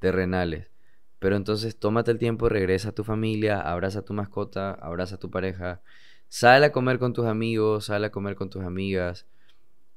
terrenales. 0.00 0.70
Pero 1.18 1.36
entonces 1.36 1.78
tómate 1.78 2.10
el 2.10 2.18
tiempo, 2.18 2.48
regresa 2.48 2.90
a 2.90 2.92
tu 2.92 3.04
familia, 3.04 3.60
abraza 3.60 4.00
a 4.00 4.04
tu 4.04 4.12
mascota, 4.12 4.72
abraza 4.72 5.14
a 5.14 5.18
tu 5.18 5.30
pareja, 5.30 5.80
sale 6.28 6.66
a 6.66 6.72
comer 6.72 6.98
con 6.98 7.12
tus 7.12 7.26
amigos, 7.26 7.86
sale 7.86 8.06
a 8.06 8.10
comer 8.10 8.34
con 8.34 8.50
tus 8.50 8.62
amigas. 8.64 9.26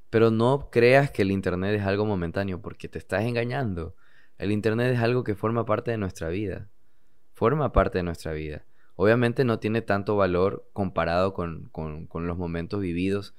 Pero 0.10 0.32
no 0.32 0.69
creas 0.71 1.12
que 1.12 1.23
el 1.23 1.32
Internet 1.32 1.75
es 1.80 1.86
algo 1.86 2.06
momentáneo 2.06 2.62
porque 2.62 2.88
te 2.88 2.99
estás 2.99 3.23
engañando. 3.25 3.95
El 4.38 4.52
Internet 4.52 4.93
es 4.93 4.99
algo 4.99 5.23
que 5.23 5.36
forma 5.36 5.65
parte 5.65 5.91
de 5.91 5.97
nuestra 5.97 6.30
vida. 6.30 6.69
Forma 7.34 7.71
parte 7.73 7.97
de 7.97 8.04
nuestra 8.04 8.32
vida. 8.34 8.63
Obviamente 8.95 9.43
no 9.43 9.60
tiene 9.60 9.82
tanto 9.82 10.15
valor 10.15 10.67
comparado 10.73 11.34
con, 11.34 11.69
con 11.69 12.28
los 12.28 12.38
momentos 12.38 12.80
vividos 12.82 13.34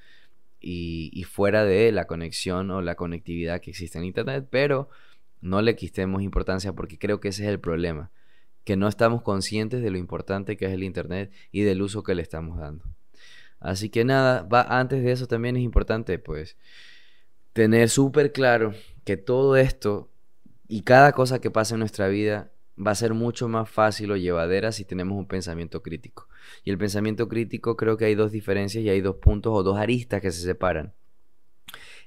y, 0.60 1.24
fuera 1.24 1.64
de 1.64 1.90
la 1.92 2.06
conexión 2.06 2.70
o 2.70 2.82
la 2.82 2.94
conectividad 2.94 3.60
que 3.60 3.70
existe 3.70 3.98
en 3.98 4.04
Internet, 4.04 4.46
pero 4.50 4.88
no 5.40 5.62
le 5.62 5.74
quitemos 5.76 6.22
importancia 6.22 6.72
porque 6.74 6.98
creo 6.98 7.20
que 7.20 7.28
ese 7.28 7.44
es 7.44 7.48
el 7.48 7.60
problema, 7.60 8.10
que 8.64 8.76
no 8.76 8.88
estamos 8.88 9.22
conscientes 9.22 9.82
de 9.82 9.90
lo 9.90 9.98
importante 9.98 10.56
que 10.56 10.66
es 10.66 10.72
el 10.72 10.82
Internet 10.82 11.32
y 11.50 11.62
del 11.62 11.82
uso 11.82 12.02
que 12.02 12.14
le 12.14 12.22
estamos 12.22 12.58
dando. 12.58 12.84
Así 13.58 13.90
que 13.90 14.04
nada, 14.04 14.42
va, 14.42 14.62
antes 14.62 15.02
de 15.02 15.12
eso 15.12 15.26
también 15.26 15.56
es 15.56 15.62
importante 15.62 16.18
pues 16.18 16.56
tener 17.52 17.88
súper 17.88 18.32
claro 18.32 18.74
que 19.04 19.16
todo 19.16 19.56
esto 19.56 20.10
y 20.68 20.82
cada 20.82 21.12
cosa 21.12 21.40
que 21.40 21.50
pasa 21.50 21.74
en 21.74 21.80
nuestra 21.80 22.08
vida 22.08 22.52
va 22.84 22.92
a 22.92 22.94
ser 22.94 23.14
mucho 23.14 23.48
más 23.48 23.68
fácil 23.68 24.12
o 24.12 24.16
llevadera 24.16 24.72
si 24.72 24.84
tenemos 24.84 25.18
un 25.18 25.26
pensamiento 25.26 25.82
crítico. 25.82 26.28
Y 26.64 26.70
el 26.70 26.78
pensamiento 26.78 27.28
crítico 27.28 27.76
creo 27.76 27.96
que 27.96 28.06
hay 28.06 28.14
dos 28.14 28.32
diferencias 28.32 28.82
y 28.84 28.88
hay 28.88 29.00
dos 29.00 29.16
puntos 29.16 29.52
o 29.54 29.62
dos 29.62 29.78
aristas 29.78 30.20
que 30.20 30.32
se 30.32 30.42
separan. 30.42 30.94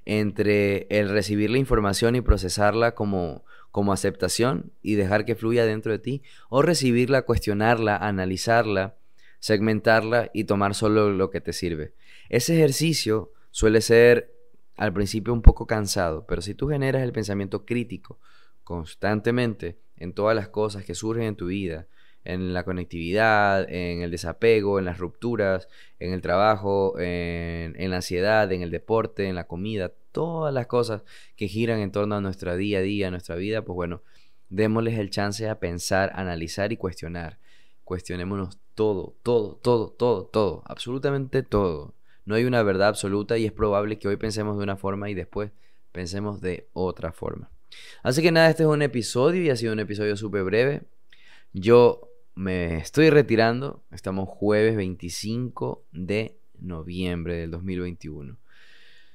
Entre 0.06 0.88
el 0.90 1.10
recibir 1.10 1.50
la 1.50 1.60
información 1.60 2.16
y 2.16 2.22
procesarla 2.22 2.94
como, 2.96 3.46
como 3.72 3.94
aceptación 3.94 4.72
y 4.82 4.96
dejar 4.96 5.26
que 5.26 5.36
fluya 5.36 5.66
dentro 5.66 5.92
de 5.92 6.00
ti, 6.00 6.24
o 6.50 6.62
recibirla, 6.62 7.22
cuestionarla, 7.22 7.96
analizarla, 7.96 8.96
segmentarla 9.40 10.30
y 10.34 10.46
tomar 10.46 10.76
solo 10.76 11.10
lo 11.12 11.30
que 11.30 11.42
te 11.42 11.54
sirve. 11.54 11.94
Ese 12.30 12.56
ejercicio 12.56 13.32
suele 13.52 13.82
ser 13.82 14.34
al 14.76 14.92
principio 14.92 15.34
un 15.34 15.42
poco 15.42 15.68
cansado, 15.68 16.26
pero 16.26 16.42
si 16.42 16.56
tú 16.56 16.68
generas 16.68 17.04
el 17.04 17.14
pensamiento 17.14 17.66
crítico 17.66 18.20
constantemente, 18.64 19.78
en 19.98 20.14
todas 20.14 20.36
las 20.36 20.50
cosas 20.50 20.84
que 20.86 20.96
surgen 20.96 21.24
en 21.24 21.36
tu 21.36 21.48
vida, 21.48 21.88
en 22.24 22.54
la 22.54 22.64
conectividad, 22.64 23.70
en 23.70 24.02
el 24.02 24.12
desapego, 24.12 24.80
en 24.80 24.86
las 24.86 24.98
rupturas, 24.98 25.68
en 26.00 26.14
el 26.14 26.22
trabajo, 26.22 26.96
en, 27.00 27.90
la 27.90 27.98
ansiedad, 27.98 28.52
en 28.52 28.62
el 28.62 28.72
deporte, 28.72 29.28
en 29.28 29.36
la 29.36 29.48
comida, 29.48 29.92
todas 30.12 30.54
las 30.54 30.68
cosas 30.68 31.04
que 31.36 31.48
giran 31.48 31.80
en 31.80 31.92
torno 31.92 32.16
a 32.16 32.22
nuestro 32.22 32.56
día 32.56 32.80
a 32.80 32.82
día, 32.82 33.08
a 33.08 33.12
nuestra 33.12 33.36
vida, 33.36 33.64
pues 33.64 33.76
bueno, 33.76 34.04
démosles 34.50 35.00
el 35.00 35.10
chance 35.10 35.50
a 35.50 35.60
pensar, 35.60 36.12
analizar 36.16 36.72
y 36.72 36.78
cuestionar. 36.78 37.40
Cuestionémonos 37.84 38.60
todo, 38.76 39.18
todo, 39.24 39.58
todo, 39.58 39.90
todo, 39.92 40.26
todo, 40.26 40.64
absolutamente 40.66 41.44
todo. 41.44 41.96
No 42.26 42.36
hay 42.36 42.46
una 42.46 42.64
verdad 42.64 42.88
absoluta 42.88 43.38
y 43.38 43.46
es 43.46 43.52
probable 43.52 44.00
que 44.00 44.08
hoy 44.08 44.16
pensemos 44.16 44.58
de 44.58 44.64
una 44.64 44.78
forma 44.78 45.10
y 45.10 45.14
después 45.14 45.52
pensemos 45.92 46.40
de 46.40 46.70
otra 46.74 47.12
forma. 47.12 47.53
Así 48.02 48.22
que 48.22 48.32
nada, 48.32 48.50
este 48.50 48.64
es 48.64 48.70
un 48.70 48.82
episodio 48.82 49.42
y 49.44 49.50
ha 49.50 49.56
sido 49.56 49.74
un 49.74 49.80
episodio 49.80 50.18
súper 50.18 50.44
breve. 50.44 50.84
Yo 51.54 52.10
me 52.36 52.78
estoy 52.78 53.10
retirando. 53.10 53.84
Estamos 53.92 54.28
jueves 54.30 54.76
25 54.76 55.86
de 55.92 56.38
noviembre 56.60 57.36
del 57.36 57.52
2021. 57.52 58.38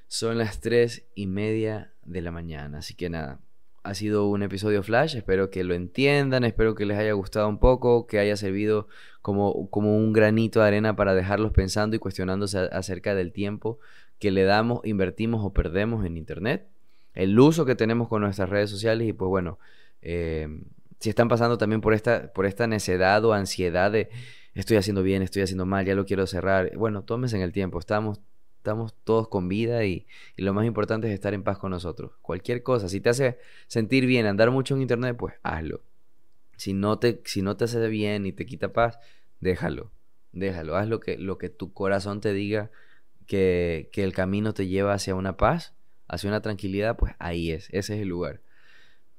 Son 0.07 0.37
las 0.37 0.59
3 0.59 1.05
y 1.15 1.27
media 1.27 1.91
de 2.03 2.21
la 2.21 2.31
mañana. 2.31 2.79
Así 2.79 2.95
que 2.95 3.09
nada, 3.09 3.39
ha 3.83 3.93
sido 3.93 4.27
un 4.27 4.41
episodio 4.41 4.81
flash. 4.83 5.15
Espero 5.15 5.49
que 5.49 5.63
lo 5.63 5.73
entiendan. 5.73 6.43
Espero 6.43 6.75
que 6.75 6.85
les 6.85 6.97
haya 6.97 7.13
gustado 7.13 7.47
un 7.47 7.59
poco. 7.59 8.07
Que 8.07 8.19
haya 8.19 8.37
servido 8.37 8.87
como, 9.21 9.69
como 9.69 9.95
un 9.97 10.13
granito 10.13 10.61
de 10.61 10.67
arena 10.67 10.95
para 10.95 11.13
dejarlos 11.13 11.51
pensando 11.51 11.95
y 11.95 11.99
cuestionándose 11.99 12.57
acerca 12.71 13.13
del 13.13 13.31
tiempo 13.31 13.79
que 14.19 14.31
le 14.31 14.43
damos, 14.43 14.81
invertimos 14.83 15.43
o 15.45 15.53
perdemos 15.53 16.05
en 16.05 16.17
Internet 16.17 16.67
el 17.19 17.37
uso 17.37 17.65
que 17.65 17.75
tenemos 17.75 18.07
con 18.07 18.21
nuestras 18.21 18.49
redes 18.49 18.69
sociales 18.69 19.05
y 19.05 19.11
pues 19.11 19.27
bueno, 19.27 19.59
eh, 20.01 20.47
si 21.01 21.09
están 21.09 21.27
pasando 21.27 21.57
también 21.57 21.81
por 21.81 21.93
esta, 21.93 22.31
por 22.31 22.45
esta 22.45 22.65
necedad 22.65 23.23
o 23.25 23.33
ansiedad 23.33 23.91
de 23.91 24.09
estoy 24.53 24.77
haciendo 24.77 25.03
bien, 25.03 25.21
estoy 25.21 25.41
haciendo 25.41 25.65
mal, 25.65 25.85
ya 25.85 25.95
lo 25.95 26.05
quiero 26.05 26.25
cerrar, 26.27 26.75
bueno, 26.77 27.03
tómense 27.03 27.35
en 27.35 27.41
el 27.41 27.51
tiempo, 27.51 27.77
estamos, 27.77 28.21
estamos 28.57 28.93
todos 29.03 29.27
con 29.27 29.49
vida 29.49 29.83
y, 29.83 30.07
y, 30.37 30.43
lo 30.43 30.53
más 30.53 30.65
importante 30.65 31.07
es 31.07 31.13
estar 31.13 31.33
en 31.33 31.43
paz 31.43 31.57
con 31.57 31.71
nosotros. 31.71 32.11
Cualquier 32.21 32.63
cosa, 32.63 32.87
si 32.87 33.01
te 33.01 33.09
hace 33.09 33.37
sentir 33.67 34.05
bien 34.05 34.25
andar 34.25 34.49
mucho 34.51 34.75
en 34.75 34.81
internet, 34.81 35.17
pues 35.17 35.35
hazlo. 35.43 35.81
Si 36.55 36.73
no 36.73 36.99
te, 36.99 37.21
si 37.25 37.41
no 37.41 37.57
te 37.57 37.65
hace 37.65 37.85
bien 37.89 38.25
y 38.25 38.31
te 38.31 38.45
quita 38.45 38.71
paz, 38.71 38.97
déjalo, 39.41 39.91
déjalo, 40.31 40.77
haz 40.77 40.87
lo 40.87 41.01
que, 41.01 41.17
lo 41.17 41.37
que 41.37 41.49
tu 41.49 41.73
corazón 41.73 42.21
te 42.21 42.31
diga 42.31 42.71
que, 43.27 43.89
que 43.91 44.05
el 44.05 44.13
camino 44.13 44.53
te 44.53 44.67
lleva 44.67 44.93
hacia 44.93 45.15
una 45.15 45.35
paz 45.35 45.73
hacia 46.09 46.29
una 46.29 46.41
tranquilidad, 46.41 46.97
pues 46.97 47.13
ahí 47.19 47.51
es, 47.51 47.69
ese 47.71 47.95
es 47.95 48.01
el 48.01 48.09
lugar. 48.09 48.41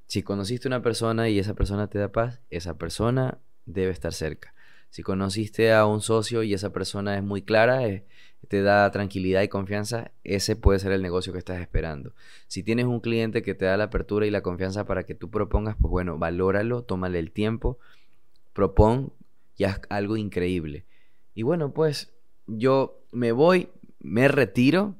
Si 0.05 0.23
conociste 0.23 0.67
una 0.67 0.81
persona 0.81 1.29
y 1.29 1.39
esa 1.39 1.55
persona 1.55 1.87
te 1.87 1.97
da 1.97 2.11
paz, 2.11 2.41
esa 2.49 2.77
persona 2.77 3.39
debe 3.65 3.91
estar 3.91 4.13
cerca. 4.13 4.53
Si 4.89 5.03
conociste 5.03 5.71
a 5.71 5.85
un 5.85 6.01
socio 6.01 6.43
y 6.43 6.53
esa 6.53 6.73
persona 6.73 7.15
es 7.15 7.23
muy 7.23 7.41
clara, 7.41 7.79
te 8.49 8.61
da 8.61 8.91
tranquilidad 8.91 9.41
y 9.41 9.47
confianza, 9.47 10.11
ese 10.25 10.57
puede 10.57 10.79
ser 10.79 10.91
el 10.91 11.01
negocio 11.01 11.31
que 11.31 11.39
estás 11.39 11.61
esperando. 11.61 12.13
Si 12.47 12.61
tienes 12.61 12.85
un 12.85 12.99
cliente 12.99 13.41
que 13.41 13.55
te 13.55 13.63
da 13.63 13.77
la 13.77 13.85
apertura 13.85 14.25
y 14.25 14.31
la 14.31 14.41
confianza 14.41 14.85
para 14.85 15.05
que 15.05 15.15
tú 15.15 15.31
propongas, 15.31 15.77
pues 15.79 15.89
bueno, 15.89 16.17
valóralo, 16.17 16.83
tómale 16.83 17.19
el 17.19 17.31
tiempo, 17.31 17.79
propón 18.51 19.13
y 19.55 19.63
haz 19.63 19.79
algo 19.87 20.17
increíble. 20.17 20.83
Y 21.33 21.43
bueno, 21.43 21.71
pues 21.71 22.11
yo 22.47 22.99
me 23.13 23.31
voy, 23.31 23.69
me 23.99 24.27
retiro 24.27 24.95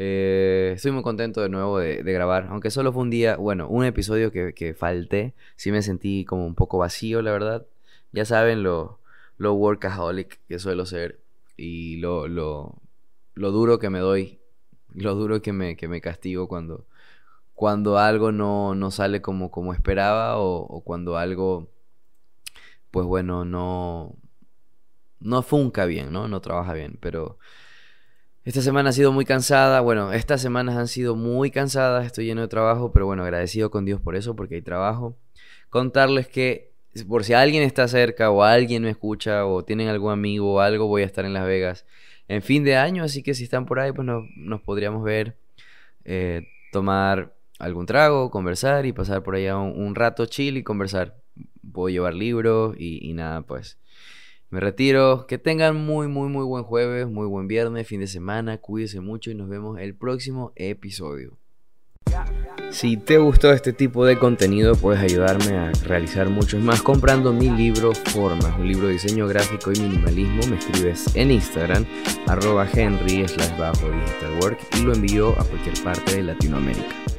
eh, 0.00 0.74
estoy 0.76 0.92
muy 0.92 1.02
contento 1.02 1.42
de 1.42 1.48
nuevo 1.48 1.80
de, 1.80 2.02
grabar, 2.04 2.46
aunque 2.50 2.70
solo 2.70 2.92
fue 2.92 3.02
un 3.02 3.10
día, 3.10 3.36
bueno, 3.36 3.66
un 3.68 3.84
episodio 3.84 4.30
que, 4.30 4.54
que, 4.54 4.72
falté, 4.72 5.34
sí 5.56 5.72
me 5.72 5.82
sentí 5.82 6.24
como 6.24 6.46
un 6.46 6.54
poco 6.54 6.78
vacío, 6.78 7.20
la 7.20 7.32
verdad. 7.32 7.66
Ya 8.12 8.24
saben 8.24 8.62
lo, 8.62 9.00
lo 9.38 9.54
workaholic 9.54 10.38
que 10.46 10.60
suelo 10.60 10.86
ser 10.86 11.18
y 11.56 11.96
lo, 11.96 12.28
lo, 12.28 12.76
lo 13.34 13.50
duro 13.50 13.80
que 13.80 13.90
me 13.90 13.98
doy, 13.98 14.38
lo 14.94 15.16
duro 15.16 15.42
que 15.42 15.52
me, 15.52 15.76
que 15.76 15.88
me 15.88 16.00
castigo 16.00 16.46
cuando, 16.46 16.86
cuando 17.56 17.98
algo 17.98 18.30
no, 18.30 18.76
no 18.76 18.92
sale 18.92 19.20
como, 19.20 19.50
como 19.50 19.74
esperaba 19.74 20.38
o, 20.38 20.60
o 20.60 20.80
cuando 20.82 21.16
algo, 21.18 21.68
pues 22.92 23.04
bueno, 23.04 23.44
no, 23.44 24.14
no 25.18 25.42
funca 25.42 25.86
bien, 25.86 26.12
¿no? 26.12 26.28
No 26.28 26.40
trabaja 26.40 26.72
bien, 26.72 26.98
pero... 27.00 27.38
Esta 28.48 28.62
semana 28.62 28.88
ha 28.88 28.92
sido 28.94 29.12
muy 29.12 29.26
cansada, 29.26 29.82
bueno, 29.82 30.10
estas 30.14 30.40
semanas 30.40 30.74
han 30.78 30.88
sido 30.88 31.14
muy 31.14 31.50
cansadas, 31.50 32.06
estoy 32.06 32.24
lleno 32.24 32.40
de 32.40 32.48
trabajo, 32.48 32.92
pero 32.92 33.04
bueno, 33.04 33.22
agradecido 33.22 33.70
con 33.70 33.84
Dios 33.84 34.00
por 34.00 34.16
eso, 34.16 34.34
porque 34.36 34.54
hay 34.54 34.62
trabajo. 34.62 35.18
Contarles 35.68 36.28
que 36.28 36.72
por 37.06 37.24
si 37.24 37.34
alguien 37.34 37.62
está 37.62 37.86
cerca 37.88 38.30
o 38.30 38.42
alguien 38.42 38.84
me 38.84 38.88
escucha 38.88 39.44
o 39.44 39.66
tienen 39.66 39.88
algún 39.88 40.12
amigo 40.12 40.54
o 40.54 40.60
algo, 40.60 40.86
voy 40.86 41.02
a 41.02 41.04
estar 41.04 41.26
en 41.26 41.34
Las 41.34 41.44
Vegas 41.44 41.84
en 42.26 42.40
fin 42.40 42.64
de 42.64 42.76
año, 42.76 43.04
así 43.04 43.22
que 43.22 43.34
si 43.34 43.44
están 43.44 43.66
por 43.66 43.80
ahí, 43.80 43.92
pues 43.92 44.08
nos 44.08 44.62
podríamos 44.62 45.04
ver, 45.04 45.36
eh, 46.06 46.48
tomar 46.72 47.34
algún 47.58 47.84
trago, 47.84 48.30
conversar 48.30 48.86
y 48.86 48.94
pasar 48.94 49.22
por 49.22 49.34
allá 49.34 49.58
un, 49.58 49.94
rato 49.94 50.24
chill 50.24 50.56
y 50.56 50.62
conversar. 50.62 51.18
Puedo 51.70 51.90
llevar 51.90 52.14
libros 52.14 52.74
y 52.78 53.12
nada, 53.12 53.42
pues 53.42 53.76
me 54.50 54.60
retiro. 54.60 55.26
Que 55.26 55.38
tengan 55.38 55.76
muy, 55.76 56.08
muy, 56.08 56.28
muy 56.28 56.44
buen 56.44 56.64
jueves, 56.64 57.08
muy 57.08 57.26
buen 57.26 57.48
viernes, 57.48 57.86
fin 57.86 58.00
de 58.00 58.06
semana. 58.06 58.58
Cuídense 58.58 59.00
mucho 59.00 59.30
y 59.30 59.34
nos 59.34 59.48
vemos 59.48 59.78
el 59.78 59.94
próximo 59.94 60.52
episodio. 60.56 61.38
Si 62.70 62.96
te 62.96 63.18
gustó 63.18 63.52
este 63.52 63.72
tipo 63.72 64.04
de 64.04 64.18
contenido, 64.18 64.74
puedes 64.74 65.00
ayudarme 65.00 65.56
a 65.56 65.72
realizar 65.84 66.28
muchos 66.28 66.62
más 66.62 66.82
comprando 66.82 67.32
mi 67.32 67.48
libro 67.48 67.92
Formas, 67.94 68.58
un 68.58 68.68
libro 68.68 68.88
de 68.88 68.94
diseño 68.94 69.26
gráfico 69.26 69.72
y 69.72 69.80
minimalismo. 69.80 70.46
Me 70.50 70.58
escribes 70.58 71.14
en 71.16 71.30
Instagram, 71.30 71.86
arroba 72.26 72.68
henry 72.70 73.26
slash 73.26 73.56
bajo 73.58 73.90
digital 73.90 74.38
work 74.42 74.58
y 74.78 74.82
lo 74.82 74.92
envío 74.92 75.30
a 75.40 75.44
cualquier 75.44 75.82
parte 75.82 76.16
de 76.16 76.22
Latinoamérica. 76.24 77.17